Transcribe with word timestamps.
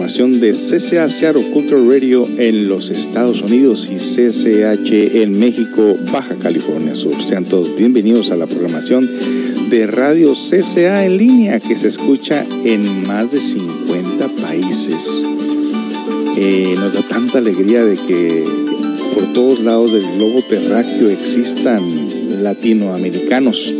de 0.00 0.52
CCA 0.52 1.10
Seattle 1.10 1.50
Cultural 1.52 1.86
Radio 1.86 2.26
en 2.38 2.70
los 2.70 2.88
Estados 2.88 3.42
Unidos 3.42 3.90
y 3.90 3.96
CCH 3.96 5.16
en 5.22 5.38
México, 5.38 5.94
Baja 6.10 6.36
California 6.36 6.94
Sur. 6.94 7.22
Sean 7.22 7.44
todos 7.44 7.76
bienvenidos 7.76 8.30
a 8.30 8.36
la 8.36 8.46
programación 8.46 9.06
de 9.68 9.86
Radio 9.86 10.32
CCA 10.32 11.04
en 11.04 11.18
línea 11.18 11.60
que 11.60 11.76
se 11.76 11.88
escucha 11.88 12.46
en 12.64 13.06
más 13.06 13.32
de 13.32 13.40
50 13.40 14.28
países. 14.40 15.22
Eh, 16.38 16.74
nos 16.76 16.94
da 16.94 17.02
tanta 17.02 17.36
alegría 17.36 17.84
de 17.84 17.96
que 17.96 18.44
por 19.14 19.34
todos 19.34 19.60
lados 19.60 19.92
del 19.92 20.06
globo 20.16 20.40
terráqueo 20.48 21.10
existan 21.10 22.42
latinoamericanos 22.42 23.74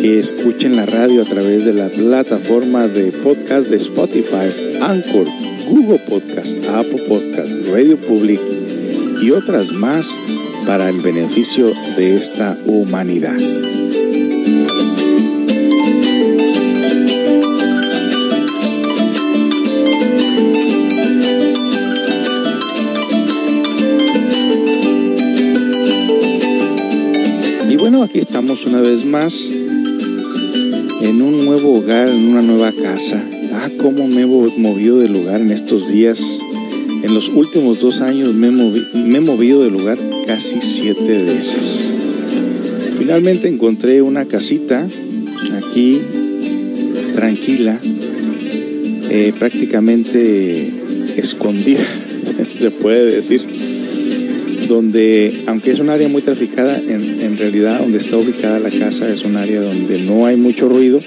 que 0.00 0.18
escuchen 0.18 0.76
la 0.76 0.86
radio 0.86 1.22
a 1.22 1.24
través 1.24 1.64
de 1.64 1.72
la 1.72 1.88
plataforma 1.88 2.86
de 2.88 3.12
podcast 3.12 3.68
de 3.68 3.76
Spotify, 3.76 4.48
Anchor, 4.80 5.26
Google 5.68 6.00
Podcast, 6.08 6.56
Apple 6.68 7.02
Podcast, 7.08 7.52
Radio 7.68 7.96
Public 7.96 8.40
y 9.22 9.30
otras 9.30 9.72
más 9.72 10.10
para 10.66 10.88
el 10.90 11.00
beneficio 11.00 11.72
de 11.96 12.16
esta 12.16 12.56
humanidad. 12.66 13.36
Y 27.68 27.76
bueno, 27.76 28.02
aquí 28.02 28.18
estamos 28.18 28.66
una 28.66 28.80
vez 28.80 29.04
más 29.04 29.52
en 31.06 31.22
un 31.22 31.44
nuevo 31.44 31.76
hogar, 31.78 32.08
en 32.08 32.28
una 32.28 32.42
nueva 32.42 32.72
casa. 32.72 33.22
Ah, 33.52 33.70
cómo 33.78 34.08
me 34.08 34.22
he 34.22 34.26
movido 34.26 34.98
de 34.98 35.08
lugar 35.08 35.40
en 35.40 35.52
estos 35.52 35.88
días. 35.88 36.20
En 37.02 37.14
los 37.14 37.28
últimos 37.28 37.78
dos 37.78 38.00
años 38.00 38.34
me 38.34 38.48
he, 38.48 39.20
movido 39.20 39.62
de 39.62 39.70
lugar 39.70 39.98
casi 40.26 40.60
siete 40.60 41.22
veces. 41.22 41.92
Finalmente 42.98 43.46
encontré 43.46 44.02
una 44.02 44.24
casita 44.24 44.84
aquí, 45.56 46.00
tranquila, 47.12 47.78
eh, 49.08 49.32
prácticamente 49.38 50.72
escondida, 51.16 51.84
se 52.58 52.70
puede 52.72 53.14
decir 53.14 53.42
donde, 54.68 55.42
aunque 55.46 55.70
es 55.70 55.78
un 55.78 55.90
área 55.90 56.08
muy 56.08 56.22
traficada, 56.22 56.78
en, 56.78 57.36
realidad 57.38 57.80
donde 57.80 57.98
está 57.98 58.16
ubicada 58.16 58.58
la 58.58 58.70
casa 58.70 59.12
es 59.12 59.24
un 59.24 59.36
área 59.36 59.60
donde 59.60 59.98
no 59.98 60.26
hay 60.26 60.36
mucho 60.36 60.68
ruido. 60.68 61.00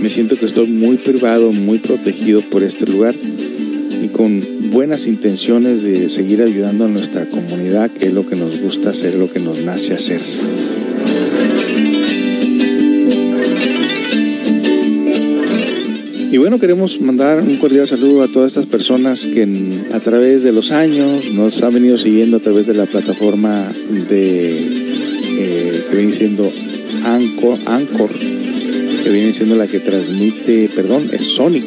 Me 0.00 0.10
siento 0.10 0.36
que 0.36 0.46
estoy 0.46 0.68
muy 0.68 0.96
privado, 0.96 1.52
muy 1.52 1.78
protegido 1.78 2.40
por 2.42 2.62
este 2.62 2.86
lugar 2.86 3.14
y 3.14 4.08
con 4.08 4.70
buenas 4.70 5.06
intenciones 5.06 5.82
de 5.82 6.08
seguir 6.08 6.42
ayudando 6.42 6.84
a 6.84 6.88
nuestra 6.88 7.26
comunidad, 7.26 7.90
que 7.90 8.06
es 8.06 8.12
lo 8.12 8.26
que 8.26 8.36
nos 8.36 8.60
gusta 8.60 8.90
hacer, 8.90 9.14
lo 9.14 9.30
que 9.32 9.40
nos 9.40 9.60
nace 9.60 9.94
hacer. 9.94 10.20
Y 16.32 16.38
bueno, 16.38 16.58
queremos 16.58 16.98
mandar 16.98 17.42
un 17.42 17.58
cordial 17.58 17.86
saludo 17.86 18.22
a 18.22 18.28
todas 18.28 18.52
estas 18.52 18.64
personas 18.64 19.26
que 19.26 19.46
a 19.92 20.00
través 20.00 20.42
de 20.42 20.50
los 20.50 20.72
años 20.72 21.30
nos 21.34 21.62
han 21.62 21.74
venido 21.74 21.98
siguiendo 21.98 22.38
a 22.38 22.40
través 22.40 22.66
de 22.66 22.72
la 22.72 22.86
plataforma 22.86 23.70
de 24.08 24.56
eh, 25.38 25.84
que 25.90 25.94
viene 25.94 26.14
siendo 26.14 26.50
Anchor, 27.04 27.58
Anchor, 27.66 28.08
que 28.08 29.10
viene 29.10 29.34
siendo 29.34 29.56
la 29.56 29.66
que 29.66 29.80
transmite, 29.80 30.70
perdón, 30.74 31.06
es 31.12 31.22
Sonic, 31.22 31.64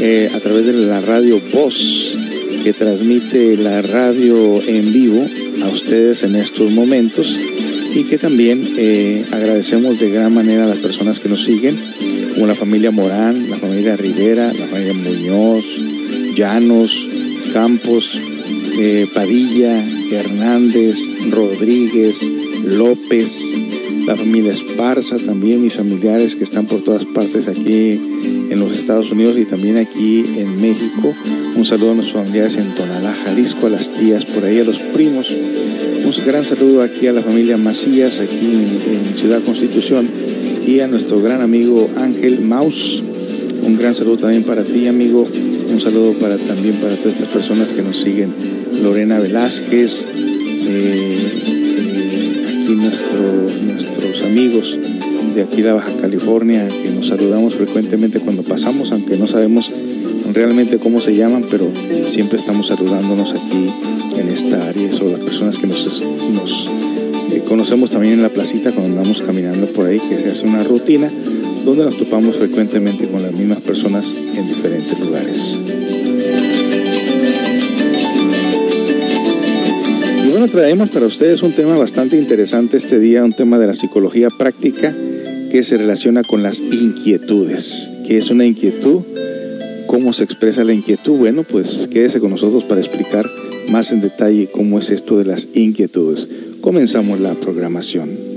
eh, 0.00 0.30
a 0.34 0.40
través 0.40 0.64
de 0.64 0.72
la 0.72 1.02
radio 1.02 1.38
Voz, 1.52 2.16
que 2.64 2.72
transmite 2.72 3.58
la 3.58 3.82
radio 3.82 4.62
en 4.66 4.90
vivo 4.90 5.22
a 5.64 5.68
ustedes 5.68 6.22
en 6.22 6.36
estos 6.36 6.70
momentos 6.70 7.38
y 7.94 8.04
que 8.04 8.16
también 8.16 8.66
eh, 8.78 9.26
agradecemos 9.32 10.00
de 10.00 10.08
gran 10.08 10.32
manera 10.32 10.64
a 10.64 10.68
las 10.68 10.78
personas 10.78 11.20
que 11.20 11.28
nos 11.28 11.44
siguen 11.44 11.76
como 12.42 12.50
la 12.50 12.58
familia 12.58 12.90
Morán, 12.90 13.48
la 13.50 13.56
familia 13.56 13.96
Rivera, 13.96 14.52
la 14.52 14.66
familia 14.66 14.94
Muñoz, 14.94 15.64
Llanos, 16.34 17.08
Campos, 17.52 18.20
eh, 18.80 19.06
Padilla, 19.14 19.80
Hernández, 20.10 20.98
Rodríguez, 21.30 22.28
López, 22.64 23.54
la 24.08 24.16
familia 24.16 24.50
Esparza, 24.50 25.18
también 25.18 25.62
mis 25.62 25.74
familiares 25.74 26.34
que 26.34 26.42
están 26.42 26.66
por 26.66 26.82
todas 26.82 27.04
partes 27.04 27.46
aquí 27.46 28.00
en 28.50 28.58
los 28.58 28.76
Estados 28.76 29.12
Unidos 29.12 29.38
y 29.38 29.44
también 29.44 29.76
aquí 29.76 30.24
en 30.36 30.60
México. 30.60 31.14
Un 31.54 31.64
saludo 31.64 31.92
a 31.92 31.94
nuestros 31.94 32.24
familiares 32.24 32.56
en 32.56 32.74
Tonalá, 32.74 33.14
Jalisco, 33.24 33.68
a 33.68 33.70
las 33.70 33.94
tías 33.94 34.24
por 34.24 34.42
ahí, 34.44 34.58
a 34.58 34.64
los 34.64 34.80
primos. 34.80 35.30
Un 35.30 36.26
gran 36.26 36.44
saludo 36.44 36.82
aquí 36.82 37.06
a 37.06 37.12
la 37.12 37.22
familia 37.22 37.56
Macías, 37.56 38.18
aquí 38.18 38.46
en 38.46 39.14
Ciudad 39.14 39.40
Constitución 39.44 40.08
y 40.66 40.80
a 40.80 40.86
nuestro 40.86 41.20
gran 41.20 41.40
amigo 41.40 41.88
Ángel 41.96 42.40
Maus. 42.40 43.02
Un 43.62 43.76
gran 43.76 43.94
saludo 43.94 44.18
también 44.18 44.44
para 44.44 44.64
ti, 44.64 44.86
amigo. 44.86 45.26
Un 45.70 45.80
saludo 45.80 46.12
para, 46.14 46.36
también 46.36 46.76
para 46.76 46.96
todas 46.96 47.14
estas 47.14 47.28
personas 47.28 47.72
que 47.72 47.82
nos 47.82 47.96
siguen. 47.96 48.32
Lorena 48.82 49.18
Velázquez, 49.18 50.04
eh, 50.66 51.18
aquí 52.48 52.74
nuestro, 52.74 53.20
nuestros 53.64 54.22
amigos 54.22 54.78
de 55.34 55.42
aquí 55.42 55.62
de 55.62 55.72
Baja 55.72 55.92
California, 56.00 56.68
que 56.68 56.90
nos 56.90 57.08
saludamos 57.08 57.54
frecuentemente 57.54 58.20
cuando 58.20 58.42
pasamos, 58.42 58.92
aunque 58.92 59.16
no 59.16 59.26
sabemos 59.26 59.72
realmente 60.32 60.78
cómo 60.78 61.00
se 61.00 61.14
llaman, 61.14 61.44
pero 61.50 61.66
siempre 62.06 62.36
estamos 62.36 62.66
saludándonos 62.66 63.32
aquí 63.32 63.68
en 64.18 64.28
esta 64.28 64.68
área. 64.68 64.92
Son 64.92 65.12
las 65.12 65.20
personas 65.20 65.58
que 65.58 65.66
nos 65.66 65.86
conocemos 67.52 67.90
también 67.90 68.14
en 68.14 68.22
la 68.22 68.30
placita 68.30 68.72
cuando 68.72 68.98
andamos 68.98 69.20
caminando 69.20 69.66
por 69.66 69.86
ahí, 69.86 70.00
que 70.00 70.18
se 70.18 70.30
hace 70.30 70.46
una 70.46 70.64
rutina 70.64 71.12
donde 71.66 71.84
nos 71.84 71.98
topamos 71.98 72.36
frecuentemente 72.36 73.06
con 73.06 73.22
las 73.22 73.30
mismas 73.34 73.60
personas 73.60 74.16
en 74.34 74.48
diferentes 74.48 74.98
lugares. 74.98 75.58
Y 80.24 80.30
bueno, 80.30 80.48
traemos 80.48 80.88
para 80.88 81.04
ustedes 81.04 81.42
un 81.42 81.52
tema 81.52 81.76
bastante 81.76 82.16
interesante 82.16 82.78
este 82.78 82.98
día, 82.98 83.22
un 83.22 83.34
tema 83.34 83.58
de 83.58 83.66
la 83.66 83.74
psicología 83.74 84.30
práctica 84.30 84.96
que 85.50 85.62
se 85.62 85.76
relaciona 85.76 86.22
con 86.22 86.42
las 86.42 86.58
inquietudes. 86.60 87.92
¿Qué 88.06 88.16
es 88.16 88.30
una 88.30 88.46
inquietud? 88.46 89.02
¿Cómo 89.88 90.14
se 90.14 90.24
expresa 90.24 90.64
la 90.64 90.72
inquietud? 90.72 91.18
Bueno, 91.18 91.42
pues 91.42 91.86
quédese 91.92 92.18
con 92.18 92.30
nosotros 92.30 92.64
para 92.64 92.80
explicar 92.80 93.28
más 93.68 93.92
en 93.92 94.00
detalle 94.00 94.48
cómo 94.50 94.78
es 94.78 94.88
esto 94.88 95.18
de 95.18 95.26
las 95.26 95.50
inquietudes 95.52 96.30
comenzamos 96.62 97.18
la 97.20 97.34
programación. 97.34 98.31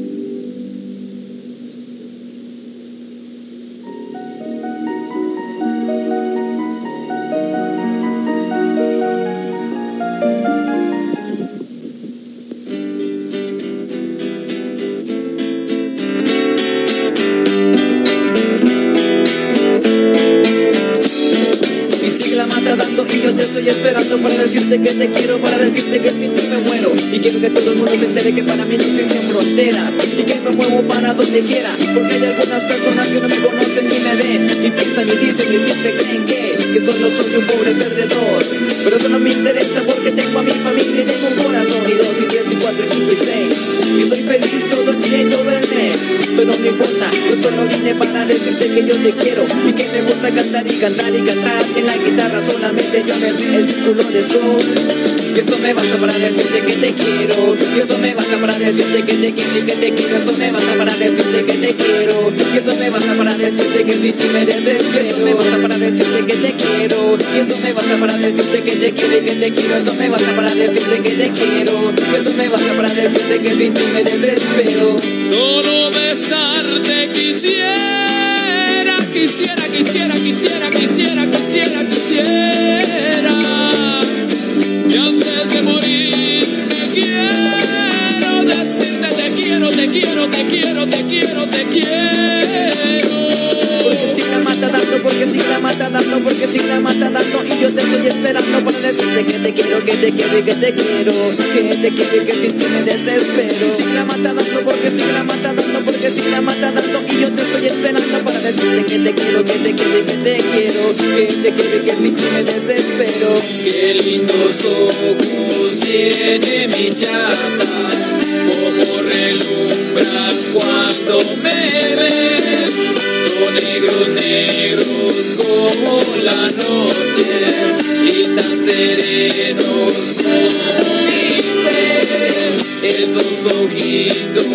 Esos 132.84 133.52
ojitos 133.52 134.46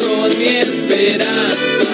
son 0.00 0.36
mi 0.36 0.48
esperanza, 0.56 1.92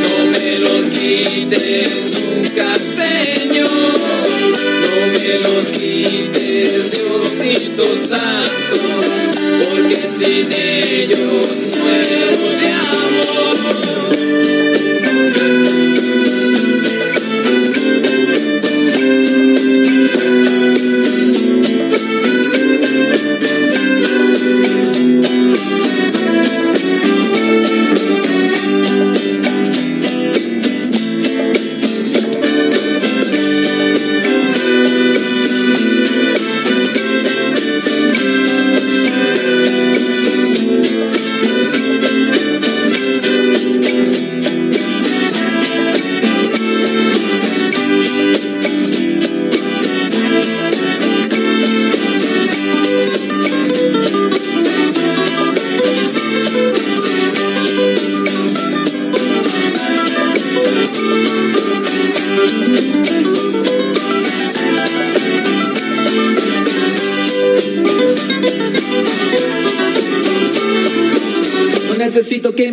no 0.00 0.26
me 0.32 0.58
los 0.58 0.84
quites 0.86 1.88
nunca, 2.24 2.66
Señor. 2.78 3.70
No 4.80 5.18
me 5.18 5.38
los 5.40 5.66
quites, 5.68 6.90
Diosito 6.92 7.84
Santo, 7.96 8.49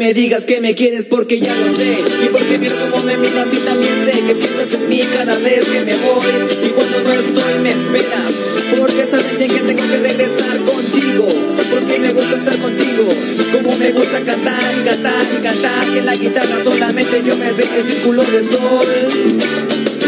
me 0.08 0.14
digas 0.14 0.46
que 0.46 0.62
me 0.62 0.74
quieres 0.74 1.06
porque 1.06 1.38
ya 1.38 1.54
lo 1.54 1.68
sé. 1.76 1.98
Y 2.24 2.30
porque 2.30 2.58
miro 2.58 2.78
cómo 2.90 3.04
me 3.04 3.18
miras 3.18 3.48
y 3.52 3.58
también 3.58 3.94
sé 4.06 4.12
que 4.12 4.36
piensas 4.36 4.74
en 4.76 4.88
mí 4.88 5.02
cada 5.12 5.38
vez 5.40 5.68
que 5.68 5.82
me 5.82 5.94
voy. 5.98 6.32
Y 6.64 6.70
cuando 6.70 7.02
no 7.02 7.12
estoy 7.12 7.60
me 7.62 7.72
esperas. 7.72 8.32
Porque 8.80 9.06
sabes 9.06 9.38
bien 9.38 9.52
que 9.52 9.60
tengo 9.60 9.84
que 9.86 9.98
regresar 9.98 10.64
contigo. 10.64 11.28
Porque 11.70 12.00
me 12.00 12.14
gusta 12.14 12.38
estar 12.38 12.58
contigo. 12.58 13.04
Como 13.52 13.78
me 13.78 13.92
gusta 13.92 14.22
cantar 14.22 14.74
y 14.80 14.86
cantar 14.88 15.26
y 15.38 15.42
cantar. 15.42 15.92
Que 15.92 16.00
en 16.00 16.06
la 16.06 16.16
guitarra 16.16 16.64
solamente 16.64 17.22
yo 17.26 17.36
me 17.36 17.52
sé 17.52 17.66
el 17.78 17.86
círculo 17.86 18.24
de 18.24 18.44
sol. 18.48 18.88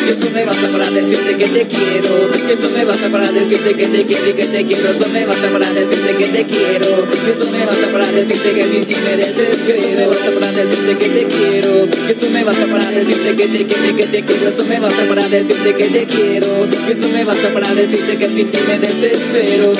Y 0.07 0.11
eso 0.11 0.29
me 0.33 0.45
basta 0.45 0.67
para 0.69 0.91
decirte 0.91 1.35
que 1.35 1.47
te 1.49 1.67
quiero. 1.67 2.29
Eso 2.49 2.69
me 2.73 2.85
basta 2.85 3.09
para 3.09 3.31
decirte 3.33 3.73
que 3.73 3.85
te 3.85 4.05
quiero 4.05 4.29
y 4.29 4.33
que 4.33 4.45
te 4.45 4.63
quiero. 4.63 4.91
Eso 4.91 5.09
me 5.09 5.25
basta 5.25 5.49
para 5.49 5.73
decirte 5.73 6.15
que 6.15 6.25
te 6.25 6.45
quiero. 6.45 6.87
Eso 6.87 7.51
me 7.51 7.65
basta 7.65 7.87
para 7.91 8.11
decirte 8.13 8.53
que 8.53 8.63
sin 8.63 8.85
ti 8.85 8.95
desespero 9.39 9.99
Me 9.99 10.07
basta 10.07 10.31
para 10.39 10.51
decirte 10.51 10.97
que 10.97 11.09
te 11.09 11.25
quiero. 11.25 11.83
Eso 12.09 12.29
me 12.31 12.43
basta 12.43 12.65
para 12.67 12.91
decirte 12.91 13.35
que 13.35 13.47
te 13.47 13.65
quiero 13.65 13.95
que 13.95 14.07
te 14.07 14.23
quiero. 14.23 14.49
Eso 14.49 14.65
me 14.65 14.79
basta 14.79 15.07
para 15.07 15.27
decirte 15.27 15.75
que 15.75 15.85
te 15.85 16.05
quiero. 16.05 16.65
Eso 16.65 17.07
me 17.13 17.23
basta 17.23 17.49
para 17.53 17.73
decirte 17.73 18.17
que 18.17 18.27
sin 18.27 18.49
ti 18.49 18.59
me 18.67 18.79
desespero 18.79 19.73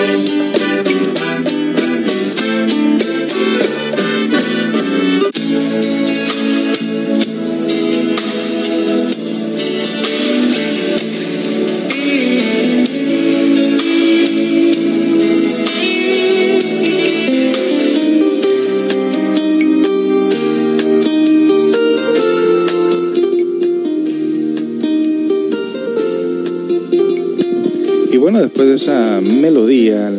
esa 28.82 29.20
melodía 29.20 30.10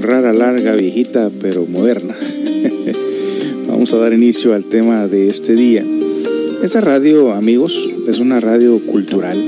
rara, 0.00 0.32
larga, 0.32 0.74
viejita, 0.74 1.30
pero 1.40 1.66
moderna, 1.66 2.16
vamos 3.68 3.92
a 3.92 3.98
dar 3.98 4.12
inicio 4.12 4.54
al 4.54 4.64
tema 4.64 5.06
de 5.06 5.28
este 5.28 5.54
día. 5.54 5.84
Esta 6.60 6.80
radio, 6.80 7.32
amigos, 7.32 7.88
es 8.08 8.18
una 8.18 8.40
radio 8.40 8.80
cultural, 8.84 9.38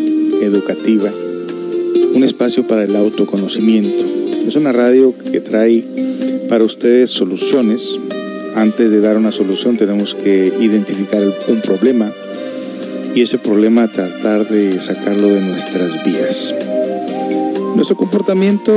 educativa, 0.41 1.12
un 2.15 2.23
espacio 2.23 2.65
para 2.69 2.85
el 2.85 2.95
autoconocimiento. 2.95 4.05
Es 4.47 4.55
una 4.55 4.71
radio 4.71 5.15
que 5.19 5.41
trae 5.41 5.83
para 6.49 6.62
ustedes 6.62 7.11
soluciones. 7.11 7.99
Antes 8.55 8.93
de 8.93 9.00
dar 9.00 9.17
una 9.17 9.33
solución 9.33 9.79
tenemos 9.79 10.15
que 10.15 10.53
identificar 10.61 11.25
un 11.49 11.61
problema 11.61 12.09
y 13.17 13.23
ese 13.23 13.39
problema 13.39 13.89
tratar 13.89 14.49
de 14.49 14.79
sacarlo 14.79 15.27
de 15.27 15.41
nuestras 15.41 16.05
vidas. 16.05 16.55
Nuestro 17.75 17.97
comportamiento 17.97 18.73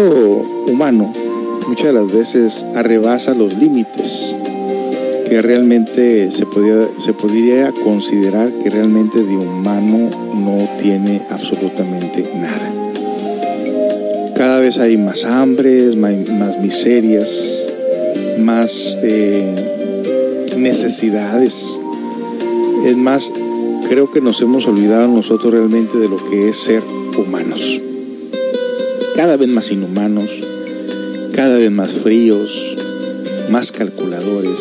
humano 0.68 1.14
muchas 1.68 1.88
de 1.88 1.94
las 1.94 2.12
veces 2.12 2.66
arrebasa 2.76 3.34
los 3.34 3.58
límites 3.58 4.36
que 5.28 5.42
realmente 5.42 6.32
se, 6.32 6.46
se 6.98 7.14
podría 7.14 7.72
considerar 7.84 8.52
que 8.62 8.70
realmente 8.70 9.24
de 9.24 9.36
humano 9.36 10.10
no 10.36 10.70
tiene 10.80 11.22
absolutamente 11.30 12.30
nada. 12.36 12.72
Cada 14.36 14.60
vez 14.60 14.78
hay 14.78 14.98
más 14.98 15.26
hambres, 15.26 15.96
más, 15.96 16.14
más 16.30 16.60
miserias, 16.60 17.68
más 18.40 18.98
eh, 19.02 20.54
necesidades. 20.58 21.82
Es 22.86 22.98
más, 22.98 23.32
creo 23.88 24.12
que 24.12 24.22
nos 24.22 24.42
hemos 24.42 24.68
olvidado 24.68 25.08
nosotros 25.08 25.54
realmente 25.54 25.98
de 25.98 26.10
lo 26.10 26.18
que 26.30 26.50
es 26.50 26.58
ser 26.58 26.84
humanos 27.18 27.82
cada 29.24 29.38
vez 29.38 29.48
más 29.48 29.72
inhumanos, 29.72 30.30
cada 31.34 31.56
vez 31.56 31.72
más 31.72 31.94
fríos, 31.94 32.76
más 33.50 33.72
calculadores, 33.72 34.60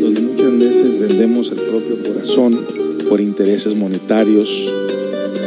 donde 0.00 0.22
muchas 0.22 0.58
veces 0.58 0.98
vendemos 0.98 1.50
el 1.50 1.58
propio 1.58 2.02
corazón 2.02 2.58
por 3.06 3.20
intereses 3.20 3.74
monetarios, 3.74 4.72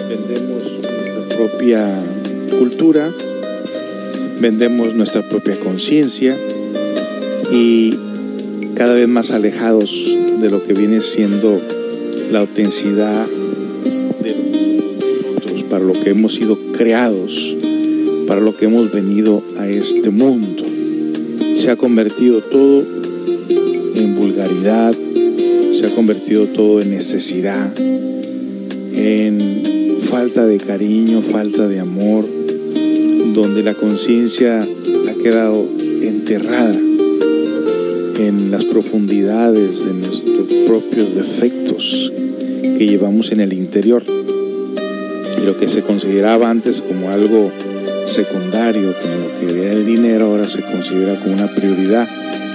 vendemos 0.08 0.62
nuestra 1.16 1.38
propia 1.38 2.04
cultura, 2.60 3.12
vendemos 4.40 4.94
nuestra 4.94 5.28
propia 5.28 5.60
conciencia 5.60 6.38
y 7.52 7.96
cada 8.76 8.94
vez 8.94 9.08
más 9.08 9.32
alejados 9.32 9.92
de 10.40 10.52
lo 10.52 10.64
que 10.64 10.74
viene 10.74 11.02
siendo 11.02 11.60
la 12.32 12.42
autenticidad 12.42 13.26
de 14.22 14.36
nosotros, 15.34 15.64
para 15.64 15.84
lo 15.84 15.94
que 15.94 16.12
hemos 16.12 16.36
sido 16.36 16.60
creados 16.78 17.56
para 18.30 18.42
lo 18.42 18.56
que 18.56 18.66
hemos 18.66 18.92
venido 18.92 19.42
a 19.58 19.68
este 19.68 20.12
mundo. 20.12 20.64
Se 21.56 21.72
ha 21.72 21.76
convertido 21.76 22.42
todo 22.42 22.84
en 23.96 24.16
vulgaridad, 24.16 24.94
se 25.74 25.88
ha 25.88 25.90
convertido 25.90 26.46
todo 26.46 26.80
en 26.80 26.92
necesidad, 26.92 27.74
en 28.94 29.98
falta 30.02 30.46
de 30.46 30.60
cariño, 30.60 31.24
falta 31.24 31.68
de 31.68 31.80
amor, 31.80 32.24
donde 33.34 33.64
la 33.64 33.74
conciencia 33.74 34.62
ha 34.62 35.24
quedado 35.24 35.66
enterrada 36.04 36.78
en 38.20 38.52
las 38.52 38.64
profundidades 38.66 39.86
de 39.86 39.94
nuestros 39.94 40.46
propios 40.68 41.16
defectos 41.16 42.14
que 42.62 42.86
llevamos 42.86 43.32
en 43.32 43.40
el 43.40 43.54
interior. 43.54 44.04
Y 45.36 45.46
lo 45.48 45.58
que 45.58 45.68
se 45.68 45.82
consideraba 45.82 46.52
antes 46.52 46.84
como 46.84 47.10
algo 47.10 47.52
secundario, 48.10 48.94
como 49.02 49.16
lo 49.16 49.40
que 49.40 49.64
era 49.64 49.74
el 49.74 49.86
dinero, 49.86 50.26
ahora 50.26 50.48
se 50.48 50.62
considera 50.62 51.18
como 51.20 51.34
una 51.34 51.48
prioridad. 51.48 52.08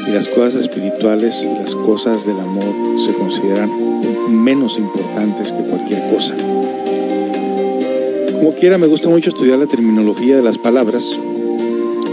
Y 0.06 0.11
las 0.11 0.28
cosas 0.28 0.56
espirituales, 0.56 1.46
las 1.61 1.75
cosas 1.75 2.26
del 2.26 2.38
amor 2.38 2.99
se 2.99 3.14
consideran 3.14 3.70
menos 4.28 4.76
importantes 4.78 5.52
que 5.52 5.62
cualquier 5.62 6.02
cosa. 6.11 6.34
Como 8.32 8.52
quiera, 8.52 8.76
me 8.76 8.87
gusta 8.87 9.08
mucho 9.08 9.30
estudiar 9.30 9.58
la 9.58 9.66
terminología 9.66 10.37
de 10.37 10.42
las 10.42 10.58
palabras. 10.58 11.18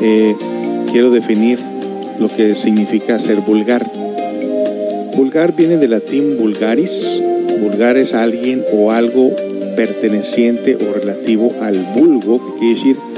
Eh, 0.01 0.35
quiero 0.91 1.09
definir 1.11 1.59
lo 2.19 2.29
que 2.29 2.55
significa 2.55 3.19
ser 3.19 3.41
vulgar. 3.41 3.85
Vulgar 5.15 5.53
viene 5.53 5.77
del 5.77 5.91
latín 5.91 6.37
vulgaris. 6.37 7.21
Vulgar 7.59 7.97
es 7.97 8.13
alguien 8.13 8.63
o 8.73 8.91
algo 8.91 9.31
perteneciente 9.75 10.75
o 10.75 10.93
relativo 10.93 11.53
al 11.61 11.77
vulgo, 11.95 12.39
que 12.39 12.59
quiere 12.59 12.75
decir 12.75 13.10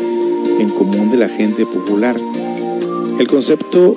en 0.59 0.69
común 0.69 1.11
de 1.11 1.17
la 1.17 1.29
gente 1.29 1.65
popular. 1.65 2.15
El 3.19 3.27
concepto 3.27 3.95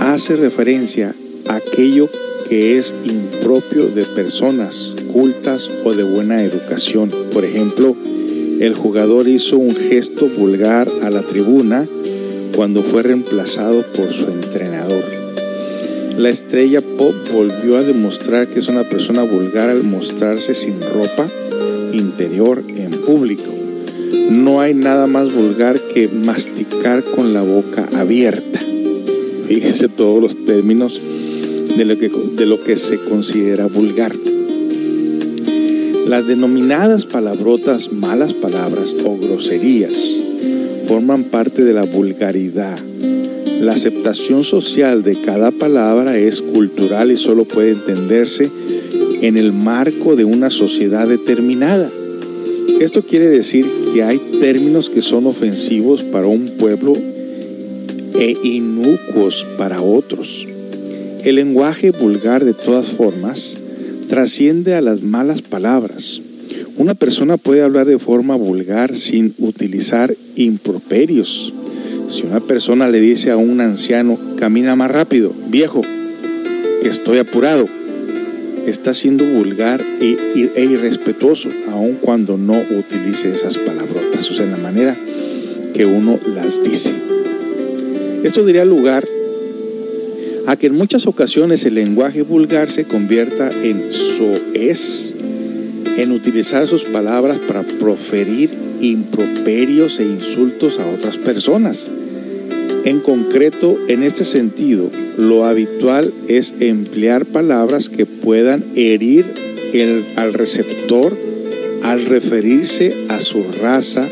hace 0.00 0.36
referencia 0.36 1.14
a 1.48 1.56
aquello 1.56 2.08
que 2.48 2.78
es 2.78 2.94
impropio 3.04 3.86
de 3.86 4.04
personas 4.04 4.94
cultas 5.12 5.70
o 5.84 5.92
de 5.92 6.04
buena 6.04 6.42
educación. 6.42 7.10
Por 7.32 7.44
ejemplo, 7.44 7.94
el 8.60 8.74
jugador 8.74 9.28
hizo 9.28 9.58
un 9.58 9.74
gesto 9.74 10.28
vulgar 10.28 10.88
a 11.02 11.10
la 11.10 11.22
tribuna 11.22 11.86
cuando 12.54 12.82
fue 12.82 13.02
reemplazado 13.02 13.82
por 13.94 14.12
su 14.12 14.24
entrenador. 14.24 15.04
La 16.16 16.30
estrella 16.30 16.80
pop 16.80 17.14
volvió 17.32 17.76
a 17.76 17.82
demostrar 17.82 18.48
que 18.48 18.58
es 18.58 18.68
una 18.68 18.82
persona 18.82 19.22
vulgar 19.22 19.68
al 19.68 19.84
mostrarse 19.84 20.54
sin 20.54 20.80
ropa 20.80 21.28
interior 21.92 22.62
en 22.66 22.90
público. 22.90 23.57
No 24.30 24.60
hay 24.60 24.74
nada 24.74 25.06
más 25.06 25.32
vulgar 25.32 25.80
que 25.80 26.08
masticar 26.08 27.02
con 27.02 27.32
la 27.32 27.42
boca 27.42 27.88
abierta. 27.94 28.60
Fíjese 29.48 29.88
todos 29.88 30.22
los 30.22 30.44
términos 30.44 31.00
de 31.76 31.84
lo 31.84 31.98
que, 31.98 32.10
de 32.36 32.46
lo 32.46 32.62
que 32.62 32.76
se 32.76 32.98
considera 32.98 33.66
vulgar. 33.66 34.12
Las 36.06 36.26
denominadas 36.26 37.06
palabrotas, 37.06 37.92
malas 37.92 38.34
palabras 38.34 38.94
o 39.04 39.16
groserías 39.16 39.94
forman 40.86 41.24
parte 41.24 41.64
de 41.64 41.74
la 41.74 41.84
vulgaridad. 41.84 42.78
La 43.60 43.72
aceptación 43.72 44.44
social 44.44 45.02
de 45.02 45.20
cada 45.20 45.50
palabra 45.50 46.16
es 46.16 46.40
cultural 46.40 47.10
y 47.10 47.16
solo 47.16 47.44
puede 47.44 47.72
entenderse 47.72 48.50
en 49.20 49.36
el 49.36 49.52
marco 49.52 50.16
de 50.16 50.24
una 50.24 50.48
sociedad 50.48 51.06
determinada. 51.06 51.90
Esto 52.80 53.02
quiere 53.02 53.28
decir 53.28 53.66
que 53.92 54.04
hay 54.04 54.18
términos 54.38 54.88
que 54.88 55.02
son 55.02 55.26
ofensivos 55.26 56.04
para 56.04 56.28
un 56.28 56.46
pueblo 56.58 56.96
e 58.14 58.36
inocuos 58.44 59.44
para 59.56 59.82
otros. 59.82 60.46
El 61.24 61.34
lenguaje 61.34 61.90
vulgar 61.90 62.44
de 62.44 62.54
todas 62.54 62.86
formas 62.86 63.58
trasciende 64.08 64.76
a 64.76 64.80
las 64.80 65.02
malas 65.02 65.42
palabras. 65.42 66.22
Una 66.76 66.94
persona 66.94 67.36
puede 67.36 67.62
hablar 67.62 67.86
de 67.86 67.98
forma 67.98 68.36
vulgar 68.36 68.94
sin 68.94 69.34
utilizar 69.38 70.14
improperios. 70.36 71.52
Si 72.08 72.24
una 72.26 72.38
persona 72.38 72.88
le 72.88 73.00
dice 73.00 73.32
a 73.32 73.36
un 73.36 73.60
anciano, 73.60 74.16
camina 74.38 74.76
más 74.76 74.92
rápido, 74.92 75.32
viejo, 75.48 75.82
estoy 76.84 77.18
apurado, 77.18 77.68
está 78.70 78.94
siendo 78.94 79.24
vulgar 79.24 79.84
e, 80.00 80.50
e 80.54 80.64
irrespetuoso, 80.64 81.50
aun 81.70 81.94
cuando 81.94 82.36
no 82.36 82.60
utilice 82.70 83.32
esas 83.32 83.56
palabrotas, 83.58 84.30
o 84.30 84.34
sea, 84.34 84.44
en 84.44 84.52
la 84.52 84.58
manera 84.58 84.96
que 85.74 85.86
uno 85.86 86.18
las 86.34 86.62
dice. 86.62 86.92
Esto 88.24 88.44
daría 88.44 88.64
lugar 88.64 89.06
a 90.46 90.56
que 90.56 90.68
en 90.68 90.74
muchas 90.74 91.06
ocasiones 91.06 91.64
el 91.66 91.74
lenguaje 91.74 92.22
vulgar 92.22 92.70
se 92.70 92.84
convierta 92.84 93.50
en 93.50 93.92
soez, 93.92 95.14
en 95.96 96.12
utilizar 96.12 96.66
sus 96.66 96.84
palabras 96.84 97.38
para 97.38 97.62
proferir 97.62 98.50
improperios 98.80 100.00
e 100.00 100.04
insultos 100.04 100.78
a 100.78 100.86
otras 100.86 101.18
personas. 101.18 101.90
En 102.88 103.00
concreto, 103.00 103.76
en 103.88 104.02
este 104.02 104.24
sentido, 104.24 104.90
lo 105.18 105.44
habitual 105.44 106.10
es 106.26 106.54
emplear 106.58 107.26
palabras 107.26 107.90
que 107.90 108.06
puedan 108.06 108.64
herir 108.76 109.26
al 110.16 110.32
receptor 110.32 111.14
al 111.82 112.02
referirse 112.06 113.04
a 113.10 113.20
su 113.20 113.44
raza, 113.60 114.08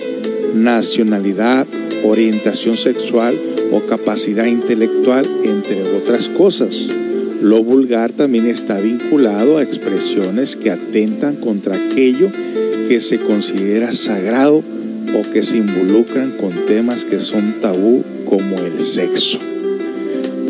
nacionalidad, 0.54 1.66
orientación 2.04 2.76
sexual 2.76 3.35
o 3.73 3.80
capacidad 3.87 4.45
intelectual, 4.45 5.26
entre 5.42 5.83
otras 5.95 6.28
cosas. 6.28 6.90
Lo 7.40 7.64
vulgar 7.64 8.12
también 8.12 8.45
está 8.45 8.78
vinculado 8.78 9.56
a 9.56 9.62
expresiones 9.62 10.54
que 10.54 10.71
atentan 10.71 11.37
contra 11.37 11.76
aquello 11.76 12.30
que 12.88 13.00
se 13.00 13.21
considera 13.21 13.90
sagrado 13.92 14.62
o 15.14 15.33
que 15.33 15.42
se 15.42 15.56
involucran 15.56 16.33
con 16.33 16.52
temas 16.66 17.06
que 17.06 17.21
son 17.21 17.54
tabú 17.62 18.04
como 18.37 18.59
el 18.59 18.83
sexo. 18.83 19.38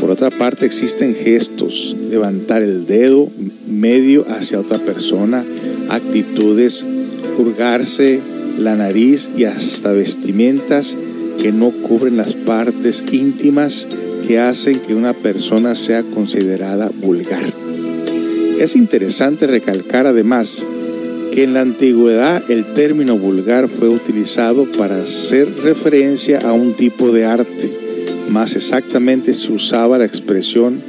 Por 0.00 0.10
otra 0.10 0.28
parte, 0.30 0.66
existen 0.66 1.14
gestos, 1.14 1.94
levantar 2.10 2.64
el 2.64 2.84
dedo 2.84 3.30
medio 3.68 4.26
hacia 4.28 4.58
otra 4.58 4.78
persona, 4.78 5.44
actitudes, 5.88 6.84
purgarse 7.36 8.18
la 8.58 8.74
nariz 8.74 9.30
y 9.36 9.44
hasta 9.44 9.92
vestimentas 9.92 10.98
que 11.40 11.52
no 11.52 11.70
cubren 11.70 12.16
las 12.16 12.34
partes 12.34 13.04
íntimas 13.12 13.86
que 14.26 14.40
hacen 14.40 14.80
que 14.80 14.96
una 14.96 15.12
persona 15.12 15.76
sea 15.76 16.02
considerada 16.02 16.90
vulgar. 16.92 17.52
Es 18.58 18.74
interesante 18.74 19.46
recalcar 19.46 20.08
además 20.08 20.66
en 21.42 21.52
la 21.52 21.60
antigüedad 21.60 22.42
el 22.50 22.64
término 22.72 23.16
vulgar 23.18 23.68
fue 23.68 23.88
utilizado 23.88 24.64
para 24.78 25.02
hacer 25.02 25.48
referencia 25.62 26.38
a 26.38 26.52
un 26.52 26.72
tipo 26.72 27.12
de 27.12 27.26
arte. 27.26 27.70
Más 28.30 28.56
exactamente 28.56 29.34
se 29.34 29.52
usaba 29.52 29.98
la 29.98 30.06
expresión 30.06 30.80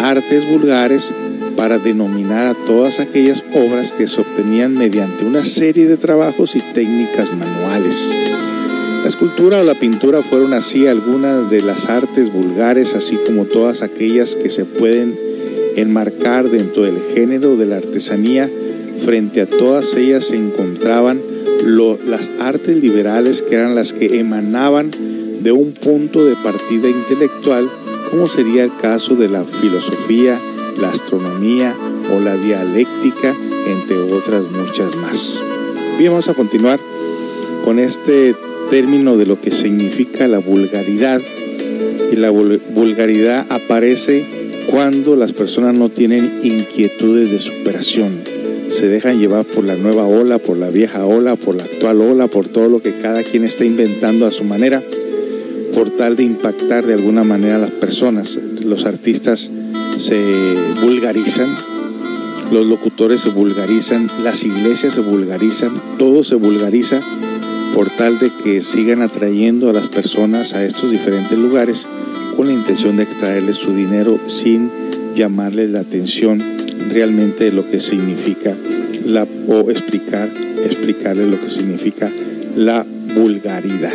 artes 0.00 0.46
vulgares 0.48 1.12
para 1.56 1.78
denominar 1.78 2.46
a 2.46 2.54
todas 2.66 3.00
aquellas 3.00 3.42
obras 3.54 3.92
que 3.92 4.06
se 4.06 4.20
obtenían 4.20 4.76
mediante 4.76 5.24
una 5.24 5.42
serie 5.42 5.86
de 5.86 5.96
trabajos 5.96 6.54
y 6.54 6.60
técnicas 6.60 7.32
manuales. 7.34 8.12
La 9.02 9.08
escultura 9.08 9.60
o 9.60 9.64
la 9.64 9.74
pintura 9.74 10.22
fueron 10.22 10.52
así 10.52 10.86
algunas 10.86 11.50
de 11.50 11.62
las 11.62 11.86
artes 11.86 12.32
vulgares, 12.32 12.94
así 12.94 13.18
como 13.26 13.46
todas 13.46 13.82
aquellas 13.82 14.36
que 14.36 14.50
se 14.50 14.64
pueden 14.64 15.16
enmarcar 15.76 16.50
dentro 16.50 16.82
del 16.82 17.00
género 17.14 17.56
de 17.56 17.66
la 17.66 17.76
artesanía. 17.76 18.50
Frente 18.98 19.40
a 19.40 19.46
todas 19.46 19.94
ellas 19.94 20.24
se 20.24 20.36
encontraban 20.36 21.20
las 22.06 22.30
artes 22.40 22.76
liberales 22.76 23.42
que 23.42 23.54
eran 23.54 23.74
las 23.74 23.92
que 23.92 24.18
emanaban 24.18 24.90
de 25.40 25.52
un 25.52 25.72
punto 25.72 26.24
de 26.24 26.34
partida 26.36 26.88
intelectual, 26.88 27.68
como 28.10 28.26
sería 28.26 28.64
el 28.64 28.74
caso 28.80 29.14
de 29.14 29.28
la 29.28 29.44
filosofía, 29.44 30.40
la 30.80 30.90
astronomía 30.90 31.74
o 32.14 32.20
la 32.20 32.36
dialéctica, 32.36 33.34
entre 33.66 33.98
otras 33.98 34.44
muchas 34.50 34.96
más. 34.96 35.40
Bien, 35.98 36.10
vamos 36.10 36.28
a 36.28 36.34
continuar 36.34 36.80
con 37.64 37.78
este 37.78 38.34
término 38.70 39.16
de 39.16 39.26
lo 39.26 39.40
que 39.40 39.50
significa 39.50 40.26
la 40.28 40.38
vulgaridad. 40.38 41.20
Y 42.10 42.16
la 42.16 42.30
vulgaridad 42.30 43.46
aparece 43.50 44.24
cuando 44.70 45.16
las 45.16 45.32
personas 45.32 45.74
no 45.74 45.88
tienen 45.88 46.40
inquietudes 46.42 47.30
de 47.30 47.38
superación. 47.38 48.37
Se 48.68 48.86
dejan 48.88 49.18
llevar 49.18 49.44
por 49.46 49.64
la 49.64 49.76
nueva 49.76 50.06
ola, 50.06 50.38
por 50.38 50.56
la 50.56 50.68
vieja 50.68 51.06
ola, 51.06 51.36
por 51.36 51.54
la 51.54 51.64
actual 51.64 52.00
ola, 52.00 52.26
por 52.26 52.46
todo 52.48 52.68
lo 52.68 52.80
que 52.80 52.98
cada 52.98 53.22
quien 53.22 53.44
está 53.44 53.64
inventando 53.64 54.26
a 54.26 54.30
su 54.30 54.44
manera, 54.44 54.82
por 55.74 55.90
tal 55.90 56.16
de 56.16 56.24
impactar 56.24 56.86
de 56.86 56.94
alguna 56.94 57.24
manera 57.24 57.56
a 57.56 57.58
las 57.58 57.70
personas. 57.70 58.38
Los 58.64 58.84
artistas 58.84 59.50
se 59.96 60.22
vulgarizan, 60.82 61.48
los 62.52 62.66
locutores 62.66 63.22
se 63.22 63.30
vulgarizan, 63.30 64.10
las 64.22 64.44
iglesias 64.44 64.94
se 64.94 65.00
vulgarizan, 65.00 65.70
todo 65.98 66.22
se 66.22 66.34
vulgariza 66.34 67.00
por 67.74 67.90
tal 67.90 68.18
de 68.18 68.30
que 68.42 68.60
sigan 68.60 69.02
atrayendo 69.02 69.70
a 69.70 69.72
las 69.72 69.88
personas 69.88 70.54
a 70.54 70.64
estos 70.64 70.90
diferentes 70.90 71.38
lugares 71.38 71.86
con 72.36 72.48
la 72.48 72.52
intención 72.52 72.96
de 72.96 73.04
extraerles 73.04 73.56
su 73.56 73.74
dinero 73.74 74.18
sin 74.26 74.70
llamarles 75.14 75.70
la 75.70 75.80
atención 75.80 76.57
realmente 76.90 77.52
lo 77.52 77.68
que 77.68 77.80
significa 77.80 78.54
la, 79.06 79.26
o 79.48 79.70
explicar, 79.70 80.28
explicarles 80.64 81.28
lo 81.28 81.40
que 81.40 81.50
significa 81.50 82.10
la 82.56 82.84
vulgaridad. 83.14 83.94